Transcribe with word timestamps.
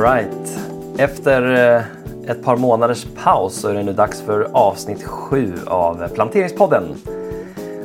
Alright. 0.00 0.58
Efter 0.98 1.42
eh, 1.76 1.82
ett 2.30 2.42
par 2.42 2.56
månaders 2.56 3.06
paus 3.24 3.54
så 3.54 3.68
är 3.68 3.74
det 3.74 3.82
nu 3.82 3.92
dags 3.92 4.20
för 4.20 4.48
avsnitt 4.52 5.02
7 5.02 5.54
av 5.66 6.08
Planteringspodden. 6.08 6.84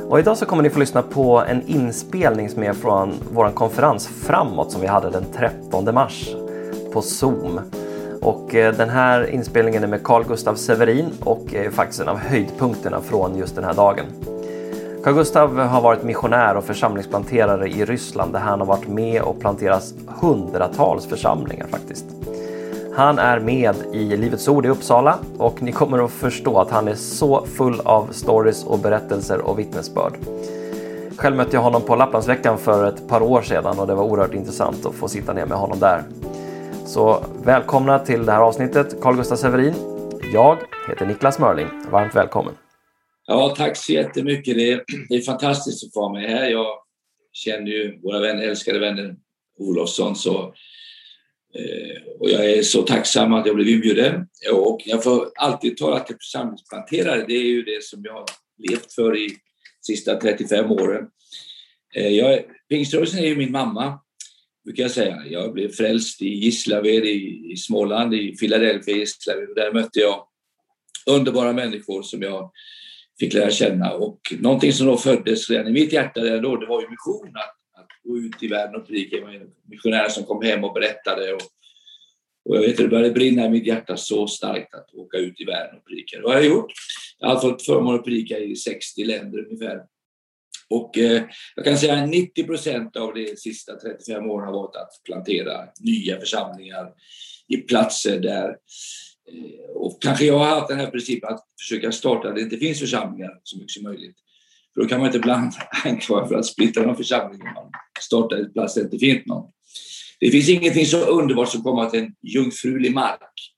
Och 0.08 0.18
idag 0.18 0.36
så 0.36 0.46
kommer 0.46 0.62
ni 0.62 0.70
få 0.70 0.78
lyssna 0.78 1.02
på 1.02 1.44
en 1.48 1.62
inspelning 1.66 2.48
som 2.48 2.62
är 2.62 2.72
från 2.72 3.14
vår 3.32 3.50
konferens 3.50 4.08
Framåt 4.08 4.72
som 4.72 4.80
vi 4.80 4.86
hade 4.86 5.10
den 5.10 5.24
13 5.36 5.94
mars 5.94 6.28
på 6.92 7.02
Zoom. 7.02 7.60
Och 8.22 8.54
eh, 8.54 8.74
den 8.74 8.88
här 8.88 9.30
inspelningen 9.30 9.82
är 9.82 9.88
med 9.88 10.04
Carl 10.04 10.24
Gustav 10.24 10.54
Severin 10.54 11.10
och 11.24 11.54
är 11.54 11.70
faktiskt 11.70 12.00
en 12.00 12.08
av 12.08 12.18
höjdpunkterna 12.18 13.00
från 13.00 13.36
just 13.36 13.54
den 13.54 13.64
här 13.64 13.74
dagen. 13.74 14.06
Carl 15.06 15.14
Gustav 15.14 15.58
har 15.58 15.80
varit 15.80 16.02
missionär 16.02 16.56
och 16.56 16.64
församlingsplanterare 16.64 17.68
i 17.68 17.84
Ryssland 17.84 18.32
där 18.32 18.40
han 18.40 18.60
har 18.60 18.66
varit 18.66 18.88
med 18.88 19.22
och 19.22 19.40
planterat 19.40 19.94
hundratals 20.20 21.06
församlingar 21.06 21.66
faktiskt. 21.66 22.04
Han 22.96 23.18
är 23.18 23.40
med 23.40 23.74
i 23.92 24.16
Livets 24.16 24.48
Ord 24.48 24.66
i 24.66 24.68
Uppsala 24.68 25.18
och 25.38 25.62
ni 25.62 25.72
kommer 25.72 26.04
att 26.04 26.10
förstå 26.10 26.60
att 26.60 26.70
han 26.70 26.88
är 26.88 26.94
så 26.94 27.46
full 27.46 27.80
av 27.84 28.08
stories 28.10 28.64
och 28.64 28.78
berättelser 28.78 29.40
och 29.40 29.58
vittnesbörd. 29.58 30.12
Själv 31.16 31.36
mötte 31.36 31.56
jag 31.56 31.62
honom 31.62 31.82
på 31.82 31.96
Lapplandsveckan 31.96 32.58
för 32.58 32.88
ett 32.88 33.08
par 33.08 33.22
år 33.22 33.42
sedan 33.42 33.78
och 33.78 33.86
det 33.86 33.94
var 33.94 34.04
oerhört 34.04 34.34
intressant 34.34 34.86
att 34.86 34.94
få 34.94 35.08
sitta 35.08 35.32
ner 35.32 35.46
med 35.46 35.58
honom 35.58 35.78
där. 35.78 36.02
Så 36.84 37.18
välkomna 37.44 37.98
till 37.98 38.26
det 38.26 38.32
här 38.32 38.40
avsnittet 38.40 39.02
Carl 39.02 39.16
Gustaf 39.16 39.38
Severin. 39.38 39.74
Jag 40.34 40.56
heter 40.88 41.06
Niklas 41.06 41.38
Mörling. 41.38 41.68
Varmt 41.90 42.16
välkommen. 42.16 42.52
Ja, 43.26 43.54
tack 43.56 43.76
så 43.76 43.92
jättemycket. 43.92 44.56
Det 44.56 44.72
är, 44.72 44.84
det 45.08 45.14
är 45.14 45.20
fantastiskt 45.20 45.84
att 45.84 45.92
få 45.92 46.00
vara 46.00 46.12
med 46.20 46.30
här. 46.30 46.50
Jag 46.50 46.78
känner 47.32 47.70
ju 47.70 48.00
våra 48.00 48.20
vänner, 48.20 48.42
älskade 48.42 48.78
vänner 48.78 49.16
Olofsson 49.58 50.16
så, 50.16 50.54
eh, 51.54 52.02
och 52.20 52.30
jag 52.30 52.50
är 52.50 52.62
så 52.62 52.82
tacksam 52.82 53.32
att 53.32 53.46
jag 53.46 53.54
blev 53.54 53.68
inbjuden. 53.68 54.26
Och 54.52 54.82
jag 54.84 55.04
får 55.04 55.30
alltid 55.36 55.76
tala 55.76 56.00
till 56.00 56.16
församlingsplanterare. 56.16 57.24
Det 57.28 57.34
är 57.34 57.46
ju 57.46 57.62
det 57.62 57.84
som 57.84 58.00
jag 58.04 58.12
har 58.12 58.24
levt 58.68 58.92
för 58.92 59.16
i 59.16 59.36
sista 59.86 60.20
35 60.20 60.70
åren. 60.70 61.06
Eh, 61.94 62.38
pingströrelsen 62.68 63.18
är 63.18 63.26
ju 63.26 63.36
min 63.36 63.52
mamma, 63.52 64.00
brukar 64.64 64.82
jag 64.82 64.92
säga. 64.92 65.22
Jag 65.30 65.52
blev 65.52 65.68
frälst 65.68 66.22
i 66.22 66.28
Gislaved 66.28 67.04
i, 67.04 67.50
i 67.52 67.56
Småland, 67.56 68.14
i 68.14 68.36
Philadelphia, 68.36 68.96
Gislaved. 68.96 69.54
Där 69.54 69.72
mötte 69.72 70.00
jag 70.00 70.26
underbara 71.06 71.52
människor 71.52 72.02
som 72.02 72.22
jag 72.22 72.50
fick 73.20 73.34
lära 73.34 73.50
känna. 73.50 73.92
Och 73.92 74.20
någonting 74.40 74.72
som 74.72 74.86
då 74.86 74.96
föddes 74.96 75.50
redan 75.50 75.68
i 75.68 75.72
mitt 75.72 75.92
hjärta 75.92 76.20
då, 76.20 76.56
det 76.56 76.66
var 76.66 76.80
ju 76.80 76.88
mission. 76.88 77.36
Att, 77.36 77.80
att 77.80 77.88
gå 78.04 78.18
ut 78.18 78.42
i 78.42 78.48
världen 78.48 78.80
och 78.80 78.86
predika. 78.86 79.16
Missionärer 79.68 80.08
som 80.08 80.24
kom 80.24 80.42
hem 80.42 80.64
och 80.64 80.72
berättade. 80.72 81.32
Och, 81.32 81.42
och 82.44 82.56
jag 82.56 82.60
vet 82.60 82.76
det 82.76 82.88
började 82.88 83.10
brinna 83.10 83.46
i 83.46 83.50
mitt 83.50 83.66
hjärta 83.66 83.96
så 83.96 84.26
starkt 84.26 84.74
att 84.74 84.94
åka 84.94 85.18
ut 85.18 85.40
i 85.40 85.44
världen 85.44 85.76
och 85.76 85.86
predika. 85.86 86.20
Det 86.20 86.28
har 86.28 86.34
jag 86.34 86.44
gjort. 86.44 86.72
Jag 87.18 87.28
har 87.28 87.40
fått 87.40 87.66
förmånen 87.66 87.98
att 87.98 88.04
predika 88.04 88.38
i 88.38 88.56
60 88.56 89.04
länder 89.04 89.46
ungefär. 89.46 89.80
Och 90.70 90.98
eh, 90.98 91.22
jag 91.56 91.64
kan 91.64 91.78
säga 91.78 91.94
att 91.94 92.08
90 92.08 92.44
procent 92.44 92.96
av 92.96 93.14
de 93.14 93.36
sista 93.36 93.76
35 93.76 94.30
åren 94.30 94.46
har 94.46 94.52
varit 94.52 94.76
att 94.76 94.90
plantera 95.04 95.68
nya 95.80 96.20
församlingar 96.20 96.92
i 97.48 97.56
platser 97.56 98.20
där 98.20 98.56
Eh, 99.32 99.76
och 99.76 100.02
kanske 100.02 100.24
jag 100.24 100.38
har 100.38 100.46
haft 100.46 100.68
den 100.68 100.78
här 100.78 100.90
principen 100.90 101.34
att 101.34 101.44
försöka 101.60 101.92
starta 101.92 102.28
där 102.28 102.34
det 102.34 102.40
inte 102.40 102.56
finns 102.56 102.80
församlingar 102.80 103.40
så 103.42 103.58
mycket 103.58 103.70
som 103.70 103.82
möjligt. 103.82 104.16
För 104.74 104.82
då 104.82 104.88
kan 104.88 104.98
man 104.98 105.06
inte 105.06 105.18
ibland 105.18 105.52
anklaga 105.84 106.26
för 106.28 106.34
att 106.34 106.46
splittra 106.46 106.86
någon 106.86 106.96
församling 106.96 107.40
om 107.40 107.54
man 107.54 107.70
startar 108.00 108.36
ett 108.36 108.52
plats 108.52 108.74
där 108.74 108.82
det 108.82 108.84
inte 108.84 108.98
finns 108.98 109.26
någon. 109.26 109.50
Det 110.20 110.30
finns 110.30 110.48
ingenting 110.48 110.86
så 110.86 111.00
underbart 111.06 111.48
som 111.48 111.60
att 111.60 111.64
komma 111.64 111.90
till 111.90 112.00
en 112.00 112.14
jungfrulig 112.22 112.94
mark. 112.94 113.52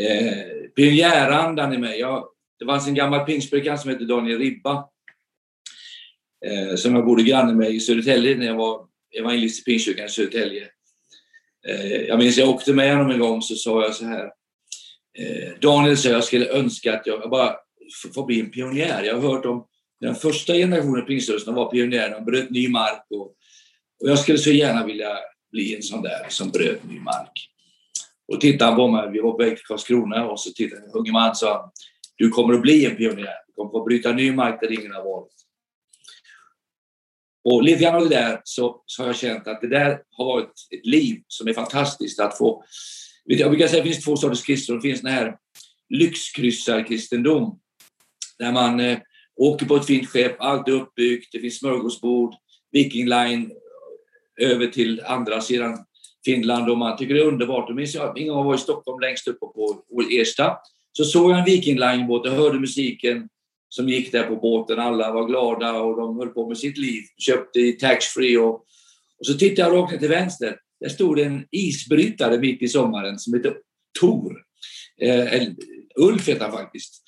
Eh, 0.00 0.70
pionjärandan 0.76 1.72
i 1.72 1.78
mig. 1.78 2.00
Jag, 2.00 2.24
det 2.58 2.66
fanns 2.66 2.88
en 2.88 2.94
gammal 2.94 3.26
pingstpredikant 3.26 3.80
som 3.80 3.90
hette 3.90 4.04
Daniel 4.04 4.38
Ribba 4.38 4.88
eh, 6.46 6.76
som 6.76 6.94
jag 6.94 7.06
bodde 7.06 7.22
granne 7.22 7.54
med 7.54 7.70
i 7.70 7.80
Södertälje 7.80 8.36
när 8.36 8.46
jag 8.46 8.56
var 8.56 8.86
evangelist 9.18 9.60
i 9.60 9.64
Pingstkyrkan 9.64 10.06
i 10.06 10.08
Södertälje. 10.08 10.68
Eh, 11.68 11.96
jag 11.96 12.18
minns 12.18 12.38
jag 12.38 12.48
åkte 12.48 12.72
med 12.72 12.96
honom 12.96 13.10
en 13.10 13.18
gång 13.18 13.42
så 13.42 13.54
sa 13.54 13.82
jag 13.82 13.94
så 13.94 14.04
här 14.04 14.30
Eh, 15.18 15.52
Daniel 15.60 15.96
säger 15.96 16.14
jag 16.14 16.24
skulle 16.24 16.48
önska 16.48 16.94
att 16.94 17.06
jag 17.06 17.30
bara 17.30 17.56
får 18.14 18.26
bli 18.26 18.40
en 18.40 18.50
pionjär. 18.50 19.02
Jag 19.02 19.14
har 19.14 19.34
hört 19.34 19.44
om 19.44 19.66
den 20.00 20.14
första 20.14 20.52
generationen 20.52 21.06
pingströrelsen 21.06 21.54
var 21.54 21.70
pionjärer, 21.70 22.10
de 22.10 22.24
bröt 22.24 22.50
ny 22.50 22.68
mark 22.68 23.06
och, 23.10 23.26
och, 24.02 24.08
jag 24.10 24.18
skulle 24.18 24.38
så 24.38 24.50
gärna 24.50 24.86
vilja 24.86 25.18
bli 25.52 25.76
en 25.76 25.82
sån 25.82 26.02
där 26.02 26.26
som 26.28 26.50
bröt 26.50 26.84
ny 26.84 27.00
mark. 27.00 27.50
Och 28.32 28.40
tittade 28.40 28.70
han 28.70 28.76
på 28.76 28.88
mig, 28.88 29.10
vi 29.12 29.20
var 29.20 29.32
på 29.32 29.38
väg 29.38 29.56
till 29.56 29.66
Karlskrona 29.66 30.26
och 30.26 30.40
så 30.40 30.50
tittade 30.50 30.82
en 30.82 30.90
unge 30.90 31.12
man 31.12 31.34
sa 31.34 31.72
du 32.16 32.30
kommer 32.30 32.54
att 32.54 32.62
bli 32.62 32.86
en 32.86 32.96
pionjär, 32.96 33.34
du 33.46 33.52
kommer 33.54 33.68
att 33.68 33.72
få 33.72 33.84
bryta 33.84 34.12
ny 34.12 34.32
mark 34.32 34.60
där 34.60 34.72
ingen 34.72 34.92
har 34.92 35.04
varit. 35.04 35.32
Och 37.44 37.62
lite 37.62 37.82
grann 37.82 37.94
av 37.94 38.08
det 38.08 38.16
där 38.16 38.40
så, 38.44 38.82
så 38.86 39.02
har 39.02 39.06
jag 39.06 39.16
känt 39.16 39.46
att 39.46 39.60
det 39.60 39.68
där 39.68 40.02
har 40.10 40.24
varit 40.24 40.52
ett 40.70 40.86
liv 40.86 41.22
som 41.28 41.48
är 41.48 41.52
fantastiskt 41.52 42.20
att 42.20 42.38
få 42.38 42.64
jag 43.36 43.50
brukar 43.50 43.68
säga 43.68 43.78
att 43.78 43.84
det 43.84 43.92
finns 43.92 44.04
två 44.04 44.16
sorters 44.16 44.42
kristendom. 44.42 44.80
Det 44.80 44.88
finns 44.88 45.02
den 45.02 45.12
här 45.12 45.36
lyxkryssarkristendom 45.88 47.58
där 48.38 48.52
man 48.52 48.80
eh, 48.80 48.98
åker 49.36 49.66
på 49.66 49.76
ett 49.76 49.86
fint 49.86 50.08
skepp, 50.08 50.36
allt 50.38 50.68
är 50.68 50.72
uppbyggt, 50.72 51.32
det 51.32 51.40
finns 51.40 51.58
smörgåsbord, 51.58 52.34
Viking 52.72 53.08
Line 53.08 53.50
över 54.40 54.66
till 54.66 55.02
andra 55.06 55.40
sidan 55.40 55.84
Finland 56.24 56.70
och 56.70 56.78
man 56.78 56.96
tycker 56.96 57.14
det 57.14 57.20
är 57.20 57.26
underbart. 57.26 57.64
Jag 57.68 57.76
minns 57.76 57.94
jag 57.94 58.18
en 58.18 58.28
gång 58.28 58.46
var 58.46 58.54
i 58.54 58.58
Stockholm 58.58 59.00
längst 59.00 59.28
uppe 59.28 59.38
på 59.38 59.84
Ersta 60.10 60.56
så 60.92 61.04
såg 61.04 61.30
jag 61.30 61.38
en 61.38 61.44
Viking 61.44 61.78
Line-båt 61.78 62.26
och 62.26 62.32
hörde 62.32 62.60
musiken 62.60 63.28
som 63.68 63.88
gick 63.88 64.12
där 64.12 64.22
på 64.22 64.36
båten. 64.36 64.78
Alla 64.78 65.12
var 65.12 65.26
glada 65.26 65.72
och 65.72 65.96
de 65.96 66.18
höll 66.18 66.28
på 66.28 66.48
med 66.48 66.58
sitt 66.58 66.78
liv. 66.78 67.02
Köpte 67.18 67.60
i 67.60 67.72
taxfree 67.72 68.38
och, 68.38 68.54
och 69.18 69.26
så 69.26 69.34
tittade 69.34 69.68
jag 69.68 69.78
rakt 69.78 69.92
ner 69.92 69.98
till 69.98 70.08
vänster. 70.08 70.56
Där 70.80 70.88
stod 70.88 71.18
en 71.18 71.46
isbrytare 71.50 72.38
mitt 72.38 72.62
i 72.62 72.68
sommaren 72.68 73.18
som 73.18 73.34
hette 73.34 73.54
Tor. 74.00 74.42
Eh, 75.00 75.42
Ulf 75.96 76.28
hette 76.28 76.44
han 76.44 76.52
faktiskt. 76.52 77.02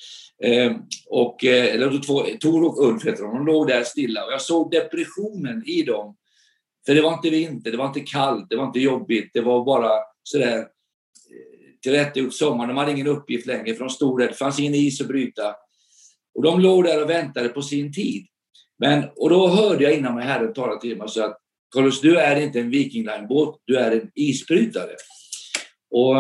Eh, 0.45 0.77
och, 1.07 1.45
eh, 1.45 1.75
eller 1.75 2.07
två, 2.07 2.27
Tor 2.41 2.65
och 2.65 2.89
Ulf 2.89 3.05
hette 3.05 3.23
de. 3.23 3.35
De 3.35 3.47
låg 3.47 3.69
där 3.69 3.85
stilla 3.85 4.25
och 4.25 4.33
jag 4.33 4.41
såg 4.41 4.71
depressionen 4.71 5.63
i 5.67 5.83
dem. 5.83 6.17
För 6.87 6.95
det 6.95 7.03
var 7.03 7.13
inte 7.13 7.31
vinter, 7.31 7.71
det 7.71 7.77
var 7.77 7.87
inte 7.87 8.01
kallt, 8.01 8.47
det 8.51 8.57
var 8.57 8.67
inte 8.67 8.81
jobbigt. 8.81 9.31
Det 9.33 9.41
var 9.41 9.65
bara 9.65 9.91
sådär 10.23 10.59
eh, 10.59 10.65
tillrättagjort 11.83 12.35
sommar. 12.35 12.67
De 12.67 12.77
hade 12.77 12.93
ingen 12.93 13.07
uppgift 13.07 13.47
längre 13.47 13.75
för 13.75 13.85
de 13.85 13.91
stod 13.91 14.19
där. 14.21 14.29
Det 14.29 14.35
fanns 14.35 14.61
ingen 14.61 14.75
is 14.75 15.01
att 15.01 15.09
bryta. 15.09 15.55
Och 16.35 16.43
de 16.43 16.61
låg 16.61 16.85
där 16.85 17.03
och 17.03 17.11
väntade 17.11 17.49
på 17.49 17.63
sin 17.63 17.93
tid. 17.93 18.27
Men, 18.79 19.05
och 19.17 19.31
då 19.31 19.49
hörde 19.49 19.85
jag 19.85 19.95
innan 19.95 20.15
mig 20.15 20.25
Herren 20.25 20.53
tala 20.53 20.77
till 20.77 20.99
mig 20.99 21.09
så 21.09 21.25
att 21.25 21.40
Carlos, 21.75 22.01
du 22.01 22.19
är 22.19 22.41
inte 22.41 22.61
en 22.61 22.71
Viking 22.71 23.05
Line-båt, 23.05 23.57
du 23.65 23.77
är 23.77 23.91
en 23.91 24.11
isbrytare. 24.15 24.91
Och 25.91 26.15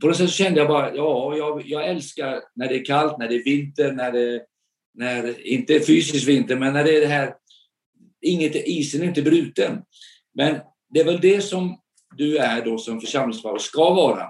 på 0.00 0.06
något 0.06 0.16
sätt 0.16 0.30
kände 0.30 0.60
jag 0.60 0.68
bara, 0.68 0.94
ja, 0.94 1.36
jag, 1.36 1.62
jag, 1.66 1.88
älskar 1.88 2.40
när 2.54 2.68
det 2.68 2.74
är 2.74 2.84
kallt, 2.84 3.18
när 3.18 3.28
det 3.28 3.34
är 3.34 3.44
vinter, 3.44 3.92
när 3.92 4.12
det, 4.12 4.42
när, 4.94 5.46
inte 5.46 5.80
fysisk 5.80 6.28
vinter, 6.28 6.56
men 6.56 6.72
när 6.72 6.84
det 6.84 6.96
är 6.96 7.00
det 7.00 7.06
här, 7.06 7.34
inget, 8.22 8.54
isen 8.54 9.02
är 9.02 9.06
inte 9.06 9.22
bruten. 9.22 9.82
Men 10.34 10.60
det 10.94 11.00
är 11.00 11.04
väl 11.04 11.20
det 11.20 11.40
som 11.40 11.80
du 12.16 12.38
är 12.38 12.64
då 12.64 12.78
som 12.78 13.00
församlingsfar 13.00 13.58
ska 13.58 13.94
vara, 13.94 14.26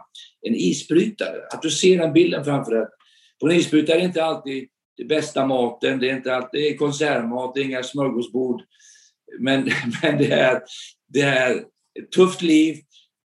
en 0.46 0.54
isbrytare. 0.54 1.46
Att 1.52 1.62
du 1.62 1.70
ser 1.70 1.98
den 1.98 2.12
bilden 2.12 2.44
framför 2.44 2.74
dig. 2.74 2.86
På 3.40 3.46
en 3.46 3.56
isbrytare 3.56 3.96
är 3.96 4.00
det 4.00 4.06
inte 4.06 4.24
alltid 4.24 4.68
det 4.96 5.04
bästa 5.04 5.46
maten, 5.46 5.98
det 5.98 6.10
är 6.10 6.16
inte 6.16 6.36
alltid 6.36 6.60
det 6.60 6.68
är 6.68 6.76
konservmat, 6.76 7.54
det 7.54 7.60
är 7.60 7.64
inga 7.64 7.82
smörgåsbord, 7.82 8.62
men, 9.38 9.70
men 10.02 10.18
det, 10.18 10.32
är, 10.32 10.62
det 11.08 11.20
är 11.20 11.56
ett 11.98 12.12
tufft 12.14 12.42
liv, 12.42 12.76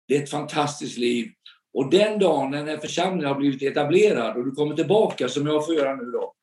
det 0.09 0.17
är 0.17 0.23
ett 0.23 0.31
fantastiskt 0.31 0.99
liv. 0.99 1.29
Och 1.75 1.91
den 1.91 2.19
dagen 2.19 2.51
när 2.51 2.77
församlingen 2.79 3.29
har 3.29 3.35
blivit 3.35 3.63
etablerad 3.63 4.37
och 4.37 4.45
du 4.45 4.51
kommer 4.51 4.77
tillbaka, 4.77 5.29
som 5.29 5.47
jag 5.47 5.67
får 5.67 5.75
göra 5.75 5.97
nu 5.97 6.05
då, 6.05 6.35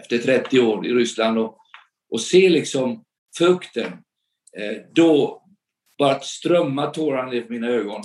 efter 0.00 0.18
30 0.18 0.60
år 0.60 0.86
i 0.86 0.92
Ryssland 0.92 1.38
och, 1.38 1.58
och 2.10 2.20
se 2.20 2.48
liksom 2.48 3.04
frukten, 3.38 3.92
eh, 4.58 4.82
då 4.94 5.42
bara 5.98 6.20
strömmar 6.20 6.90
tårarna 6.90 7.30
ner 7.30 7.42
för 7.42 7.50
mina 7.50 7.68
ögon. 7.68 8.02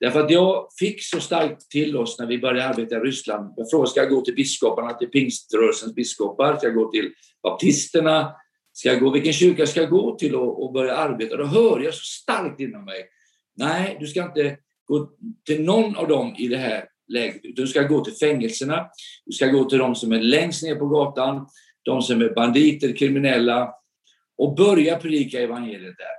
Därför 0.00 0.20
att 0.20 0.30
jag 0.30 0.68
fick 0.78 1.04
så 1.04 1.20
starkt 1.20 1.70
till 1.70 1.96
oss 1.96 2.18
när 2.18 2.26
vi 2.26 2.38
började 2.38 2.68
arbeta 2.68 2.96
i 2.96 2.98
Ryssland. 2.98 3.54
Jag 3.56 3.70
frågade, 3.70 3.90
ska 3.90 4.00
jag 4.00 4.10
gå 4.10 4.20
till 4.20 4.34
biskoparna, 4.34 4.94
till 4.94 5.08
pingströrelsens 5.08 5.94
biskopar? 5.94 6.56
Ska 6.56 6.66
jag 6.66 6.76
gå 6.76 6.90
till 6.90 7.12
baptisterna? 7.42 8.32
Ska 8.78 8.88
jag 8.88 9.00
gå, 9.00 9.10
vilken 9.10 9.32
kyrka 9.32 9.66
ska 9.66 9.80
jag 9.80 9.90
gå 9.90 10.16
till 10.16 10.34
och, 10.34 10.64
och 10.64 10.72
börja 10.72 10.96
arbeta? 10.96 11.36
Då 11.36 11.44
hör 11.44 11.80
jag 11.80 11.94
så 11.94 12.04
starkt 12.04 12.60
inom 12.60 12.84
mig. 12.84 13.04
Nej, 13.56 13.96
du 14.00 14.06
ska 14.06 14.22
inte 14.22 14.56
gå 14.84 15.10
till 15.46 15.64
någon 15.64 15.96
av 15.96 16.08
dem 16.08 16.34
i 16.38 16.48
det 16.48 16.56
här 16.56 16.84
läget. 17.08 17.42
Du 17.56 17.66
ska 17.66 17.82
gå 17.82 18.04
till 18.04 18.14
fängelserna. 18.14 18.86
Du 19.26 19.32
ska 19.32 19.46
gå 19.46 19.64
till 19.64 19.78
de 19.78 19.94
som 19.94 20.12
är 20.12 20.20
längst 20.20 20.62
ner 20.62 20.74
på 20.74 20.86
gatan, 20.86 21.46
de 21.82 22.02
som 22.02 22.20
är 22.22 22.34
banditer, 22.34 22.96
kriminella 22.96 23.74
och 24.38 24.54
börja 24.54 24.96
predika 24.96 25.40
evangeliet 25.40 25.98
där. 25.98 26.18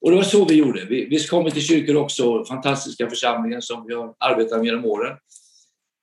Och 0.00 0.10
det 0.10 0.16
var 0.16 0.24
så 0.24 0.44
vi 0.44 0.54
gjorde. 0.54 0.84
Vi, 0.84 1.06
vi 1.06 1.26
kom 1.26 1.50
till 1.50 1.62
kyrkor 1.62 1.96
också, 1.96 2.44
fantastiska 2.44 3.10
församlingar 3.10 3.60
som 3.60 3.86
vi 3.86 3.94
har 3.94 4.14
arbetat 4.18 4.58
med 4.58 4.66
genom 4.66 4.84
åren. 4.84 5.16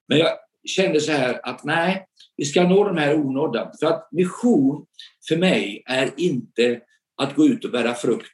Men 0.08 0.18
jag 0.18 0.30
kände 0.68 1.02
så 1.02 1.12
här 1.12 1.40
att 1.44 1.64
nej, 1.64 2.06
vi 2.40 2.46
ska 2.46 2.64
nå 2.64 2.84
de 2.84 2.98
här 2.98 3.16
onådda. 3.16 3.72
För 3.80 3.88
att 3.88 4.12
mission 4.12 4.86
för 5.28 5.38
mig 5.38 5.84
är 5.86 6.12
inte 6.18 6.82
att 7.18 7.36
gå 7.36 7.46
ut 7.46 7.66
och 7.66 7.72
bära 7.72 7.94
frukt. 7.94 8.32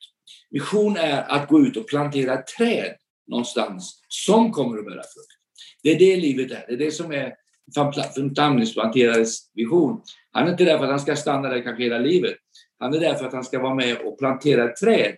Mission 0.51 0.97
är 0.97 1.31
att 1.31 1.47
gå 1.47 1.61
ut 1.61 1.77
och 1.77 1.87
plantera 1.87 2.33
ett 2.33 2.47
träd 2.47 2.95
någonstans 3.27 4.01
som 4.07 4.51
kommer 4.51 4.77
att 4.77 4.85
bära 4.85 5.01
frukt. 5.01 5.31
Det 5.83 5.91
är 5.91 5.99
det 5.99 6.17
livet 6.17 6.51
är. 6.51 6.65
Det 6.67 6.73
är 6.73 6.77
det 6.77 6.91
som 6.91 7.11
är 7.11 7.33
församlingsplanterarens 7.73 9.51
vision. 9.53 10.01
Han 10.31 10.47
är 10.47 10.51
inte 10.51 10.65
där 10.65 10.77
för 10.77 10.83
att 10.83 10.89
han 10.89 10.99
ska 10.99 11.15
stanna 11.15 11.49
där 11.49 11.61
kanske 11.61 11.83
hela 11.83 11.97
livet. 11.97 12.35
Han 12.79 12.93
är 12.93 12.99
där 12.99 13.13
för 13.13 13.25
att 13.25 13.33
han 13.33 13.43
ska 13.43 13.59
vara 13.59 13.75
med 13.75 13.97
och 13.97 14.19
plantera 14.19 14.69
ett 14.69 14.75
träd 14.75 15.15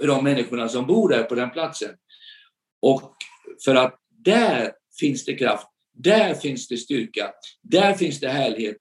för 0.00 0.06
de 0.06 0.24
människorna 0.24 0.68
som 0.68 0.86
bor 0.86 1.08
där 1.08 1.22
på 1.22 1.34
den 1.34 1.50
platsen. 1.50 1.90
Och 2.82 3.14
för 3.64 3.74
att 3.74 3.94
där 4.24 4.72
finns 5.00 5.24
det 5.24 5.34
kraft, 5.34 5.66
där 5.96 6.34
finns 6.34 6.68
det 6.68 6.76
styrka, 6.76 7.30
där 7.62 7.94
finns 7.94 8.20
det 8.20 8.28
härlighet. 8.28 8.76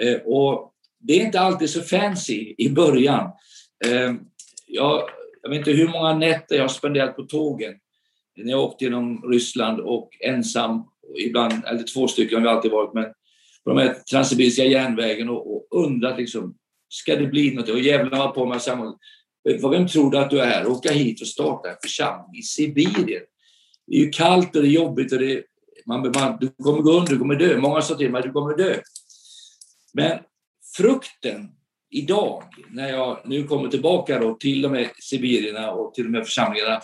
Eh, 0.00 0.16
och 0.16 0.72
det 0.98 1.20
är 1.20 1.24
inte 1.24 1.40
alltid 1.40 1.70
så 1.70 1.82
fancy 1.82 2.54
i 2.58 2.70
början. 2.70 3.30
Eh, 3.86 4.14
jag, 4.66 5.08
jag 5.42 5.50
vet 5.50 5.58
inte 5.58 5.72
hur 5.72 5.88
många 5.88 6.14
nätter 6.14 6.56
jag 6.56 6.62
har 6.62 6.68
spenderat 6.68 7.16
på 7.16 7.22
tågen 7.22 7.74
när 8.36 8.50
jag 8.50 8.60
åkte 8.60 8.84
genom 8.84 9.22
Ryssland 9.30 9.80
och 9.80 10.10
ensam, 10.20 10.84
ibland, 11.26 11.64
eller 11.66 11.82
två 11.82 12.08
stycken 12.08 12.38
har 12.38 12.42
vi 12.42 12.48
alltid 12.48 12.70
varit, 12.70 12.94
men 12.94 13.04
på 13.64 13.70
de 13.70 13.78
här 13.78 13.94
transsibiriska 14.10 14.64
järnvägen 14.64 15.28
och, 15.28 15.54
och 15.54 15.84
undrat 15.84 16.18
liksom, 16.18 16.54
ska 16.88 17.16
det 17.16 17.26
bli 17.26 17.54
något? 17.54 17.68
Och 17.68 17.80
djävulen 17.80 18.18
var 18.18 18.28
på 18.28 18.46
mig 18.46 18.60
samma 18.60 18.98
eh, 19.48 19.70
vem 19.70 19.88
tror 19.88 20.10
du 20.10 20.18
att 20.18 20.30
du 20.30 20.40
är? 20.40 20.66
Åka 20.66 20.92
hit 20.92 21.20
och 21.20 21.26
starta 21.26 21.68
en 21.68 21.76
församling 21.82 22.40
i 22.40 22.42
Sibirien. 22.42 23.22
Det 23.86 23.96
är 23.96 24.00
ju 24.00 24.10
kallt 24.10 24.56
och 24.56 24.62
det 24.62 24.68
är 24.68 24.72
jobbigt 24.72 25.12
och 25.12 25.18
det, 25.18 25.42
man, 25.86 26.12
man, 26.14 26.36
du 26.40 26.50
kommer 26.62 26.82
gå 26.82 26.92
under, 26.92 27.12
du 27.12 27.18
kommer 27.18 27.34
dö. 27.34 27.58
Många 27.58 27.82
sa 27.82 27.94
till 27.94 28.10
mig 28.10 28.18
att 28.18 28.24
du 28.24 28.32
kommer 28.32 28.56
dö. 28.56 28.76
Men 29.92 30.18
frukten 30.76 31.48
idag, 31.90 32.42
när 32.70 32.88
jag 32.88 33.20
nu 33.24 33.44
kommer 33.44 33.68
tillbaka 33.68 34.18
då 34.18 34.34
till 34.34 34.62
de 34.62 34.74
här 34.74 34.90
Sibirierna 34.98 35.70
och 35.70 35.94
till 35.94 36.04
de 36.04 36.14
här 36.14 36.24
församlingarna 36.24 36.80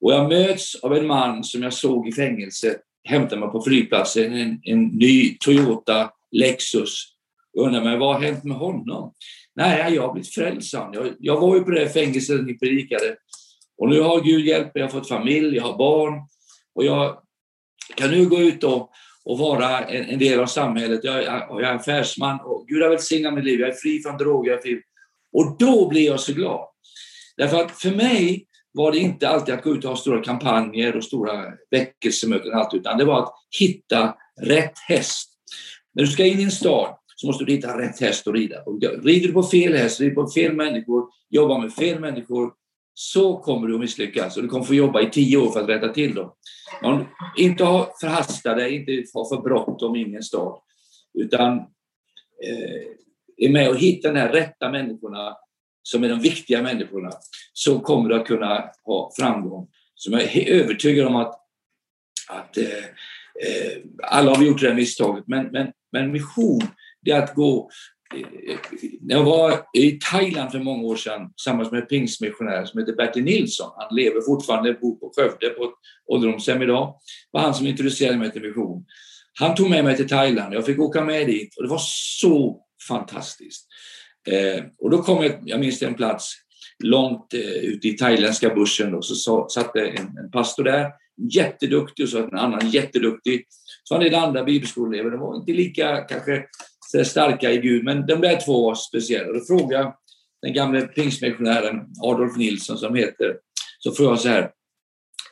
och 0.00 0.12
jag 0.12 0.28
möts 0.28 0.74
av 0.74 0.96
en 0.96 1.06
man 1.06 1.44
som 1.44 1.62
jag 1.62 1.72
såg 1.72 2.08
i 2.08 2.12
fängelse 2.12 2.78
hämta 3.04 3.36
mig 3.36 3.48
på 3.48 3.62
flygplatsen, 3.62 4.32
en, 4.32 4.60
en 4.62 4.84
ny 4.84 5.36
Toyota 5.40 6.10
Lexus. 6.30 7.04
Jag 7.52 7.66
undrar 7.66 7.84
mig, 7.84 7.98
vad 7.98 8.14
har 8.14 8.22
hänt 8.22 8.44
med 8.44 8.56
honom? 8.56 9.14
Nej, 9.54 9.94
jag 9.94 10.02
har 10.02 10.12
blivit 10.12 10.34
frälst, 10.34 10.72
jag, 10.72 11.14
jag 11.18 11.40
var 11.40 11.56
ju 11.56 11.62
på 11.62 11.70
det 11.70 11.80
här 11.80 11.88
fängelset 11.88 12.46
ni 12.46 12.58
predikade. 12.58 13.16
Och 13.78 13.88
nu 13.88 14.00
har 14.00 14.20
Gud 14.20 14.46
hjälpt 14.46 14.74
mig, 14.74 14.80
jag 14.80 14.90
har 14.90 15.00
fått 15.00 15.08
familj, 15.08 15.56
jag 15.56 15.62
har 15.62 15.78
barn. 15.78 16.14
Och 16.74 16.84
jag 16.84 17.18
kan 17.94 18.10
nu 18.10 18.28
gå 18.28 18.40
ut 18.40 18.64
och, 18.64 18.90
och 19.24 19.38
vara 19.38 19.84
en, 19.84 20.04
en, 20.04 20.18
del 20.18 20.40
av 20.40 20.46
samhället. 20.46 21.00
Jag, 21.02 21.24
jag, 21.24 21.46
jag 21.50 21.62
är 21.62 21.74
affärsman 21.74 22.40
och 22.40 22.64
Gud 22.68 22.82
har 22.82 22.90
välsignat 22.90 23.34
mitt 23.34 23.44
liv. 23.44 23.60
Jag 23.60 23.68
är 23.68 23.74
fri 23.74 24.02
från 24.02 24.16
droger. 24.16 24.50
Jag 24.50 24.58
är 24.58 24.62
fri. 24.62 24.80
Och 25.32 25.56
då 25.58 25.88
blir 25.88 26.06
jag 26.06 26.20
så 26.20 26.32
glad. 26.32 26.68
Därför 27.36 27.64
att 27.64 27.70
för 27.70 27.90
mig 27.90 28.46
var 28.72 28.92
det 28.92 28.98
inte 28.98 29.28
alltid 29.28 29.54
att 29.54 29.62
gå 29.62 29.74
ut 29.74 29.84
och 29.84 29.90
ha 29.90 29.96
stora 29.96 30.24
kampanjer 30.24 30.96
och 30.96 31.04
stora 31.04 31.44
väckelsemöten, 31.70 32.52
allt, 32.52 32.74
utan 32.74 32.98
det 32.98 33.04
var 33.04 33.18
att 33.22 33.32
hitta 33.60 34.14
rätt 34.42 34.78
häst. 34.88 35.30
När 35.94 36.04
du 36.04 36.10
ska 36.10 36.26
in 36.26 36.40
i 36.40 36.42
en 36.42 36.50
stad 36.50 36.96
så 37.16 37.26
måste 37.26 37.44
du 37.44 37.52
hitta 37.52 37.78
rätt 37.78 38.00
häst 38.00 38.28
att 38.28 38.34
rida 38.34 38.60
på. 38.60 38.78
Rider 39.02 39.28
du 39.28 39.32
på 39.32 39.42
fel 39.42 39.74
häst, 39.74 40.00
rider 40.00 40.14
på 40.14 40.30
fel 40.30 40.52
människor, 40.52 41.04
jobbar 41.30 41.60
med 41.60 41.72
fel 41.72 42.00
människor, 42.00 42.52
så 43.00 43.36
kommer 43.36 43.68
du 43.68 43.74
att 43.74 43.80
misslyckas 43.80 44.36
och 44.36 44.42
du 44.42 44.48
kommer 44.48 44.64
få 44.64 44.74
jobba 44.74 45.00
i 45.00 45.10
tio 45.10 45.36
år 45.36 45.50
för 45.52 45.60
att 45.60 45.68
rätta 45.68 45.88
till 45.88 46.14
dem. 46.14 46.32
Man, 46.82 47.06
inte 47.36 47.64
ha 47.64 47.94
förhasta 48.00 48.54
dig, 48.54 48.74
inte 48.74 49.04
ha 49.14 49.28
för 49.28 49.42
bråttom 49.42 49.96
in 49.96 50.12
i 50.12 50.16
en 50.16 50.22
stad, 50.22 50.60
utan 51.14 51.58
eh, 52.44 52.86
är 53.36 53.48
med 53.48 53.68
och 53.68 53.76
hitta 53.76 54.12
de 54.12 54.20
här 54.20 54.32
rätta 54.32 54.70
människorna 54.70 55.36
som 55.82 56.04
är 56.04 56.08
de 56.08 56.20
viktiga 56.20 56.62
människorna, 56.62 57.10
så 57.52 57.80
kommer 57.80 58.08
du 58.08 58.14
att 58.20 58.26
kunna 58.26 58.70
ha 58.84 59.12
framgång. 59.18 59.68
Så 59.94 60.12
jag 60.12 60.22
är 60.22 60.48
övertygad 60.48 61.06
om 61.06 61.16
att, 61.16 61.34
att 62.28 62.56
eh, 62.56 62.84
eh, 63.44 63.82
alla 64.02 64.34
har 64.34 64.44
gjort 64.44 64.60
det 64.60 64.68
här 64.68 64.74
misstaget, 64.74 65.24
men, 65.26 65.46
men, 65.46 65.72
men 65.92 66.12
mission 66.12 66.60
det 67.00 67.10
är 67.10 67.22
att 67.22 67.34
gå... 67.34 67.70
När 69.00 69.16
jag 69.16 69.24
var 69.24 69.60
i 69.72 69.90
Thailand 69.90 70.52
för 70.52 70.58
många 70.58 70.82
år 70.82 70.96
sedan 70.96 71.32
tillsammans 71.32 71.70
med 71.70 71.80
en 71.80 71.86
pingstmissionär 71.86 72.64
som 72.64 72.80
heter 72.80 72.92
Bertil 72.92 73.24
Nilsson. 73.24 73.70
Han 73.76 73.96
lever 73.96 74.20
fortfarande, 74.20 74.72
bor 74.72 74.96
på 74.96 75.12
Skövde 75.16 75.48
på 75.48 75.64
ett 75.64 75.70
ålderdomshem 76.06 76.62
idag. 76.62 76.94
Det 77.32 77.38
var 77.38 77.40
han 77.40 77.54
som 77.54 77.66
introducerade 77.66 78.18
mig 78.18 78.32
till 78.32 78.42
mission. 78.42 78.84
Han 79.38 79.54
tog 79.54 79.70
med 79.70 79.84
mig 79.84 79.96
till 79.96 80.08
Thailand. 80.08 80.54
Jag 80.54 80.66
fick 80.66 80.78
åka 80.78 81.04
med 81.04 81.26
dit 81.26 81.56
och 81.56 81.62
det 81.62 81.68
var 81.68 81.82
så 82.20 82.60
fantastiskt. 82.88 83.66
Eh, 84.28 84.64
och 84.78 84.90
då 84.90 85.02
kom 85.02 85.22
jag, 85.22 85.42
jag 85.44 85.60
minns 85.60 85.82
en 85.82 85.94
plats 85.94 86.34
långt 86.84 87.34
eh, 87.34 87.40
ute 87.40 87.88
i 87.88 87.92
thailändska 87.92 88.54
bushen 88.54 88.94
och 88.94 89.04
så, 89.04 89.14
så 89.14 89.48
satt 89.48 89.72
det 89.72 89.88
en, 89.88 90.18
en 90.18 90.30
pastor 90.30 90.64
där, 90.64 90.90
jätteduktig 91.32 92.04
och 92.04 92.08
så 92.08 92.18
en 92.18 92.38
annan 92.38 92.70
jätteduktig. 92.70 93.46
Så 93.84 93.94
var 93.94 94.04
det 94.04 94.18
andra 94.18 94.44
bibelskoleelever, 94.44 95.10
de 95.10 95.20
var 95.20 95.36
inte 95.36 95.52
lika 95.52 95.96
kanske 95.96 96.44
starka 97.04 97.52
i 97.52 97.58
Gud, 97.58 97.84
men 97.84 98.06
de 98.06 98.20
där 98.20 98.40
två 98.40 98.66
var 98.66 98.74
speciella. 98.74 99.32
Då 99.32 99.44
frågade 99.44 99.94
den 100.42 100.52
gamle 100.52 100.80
pingstmissionären 100.80 101.86
Adolf 102.02 102.36
Nilsson 102.36 102.78
som 102.78 102.94
heter, 102.94 103.36
så 103.78 103.92
frågade 103.92 104.12
jag 104.12 104.20
så 104.20 104.28
här, 104.28 104.50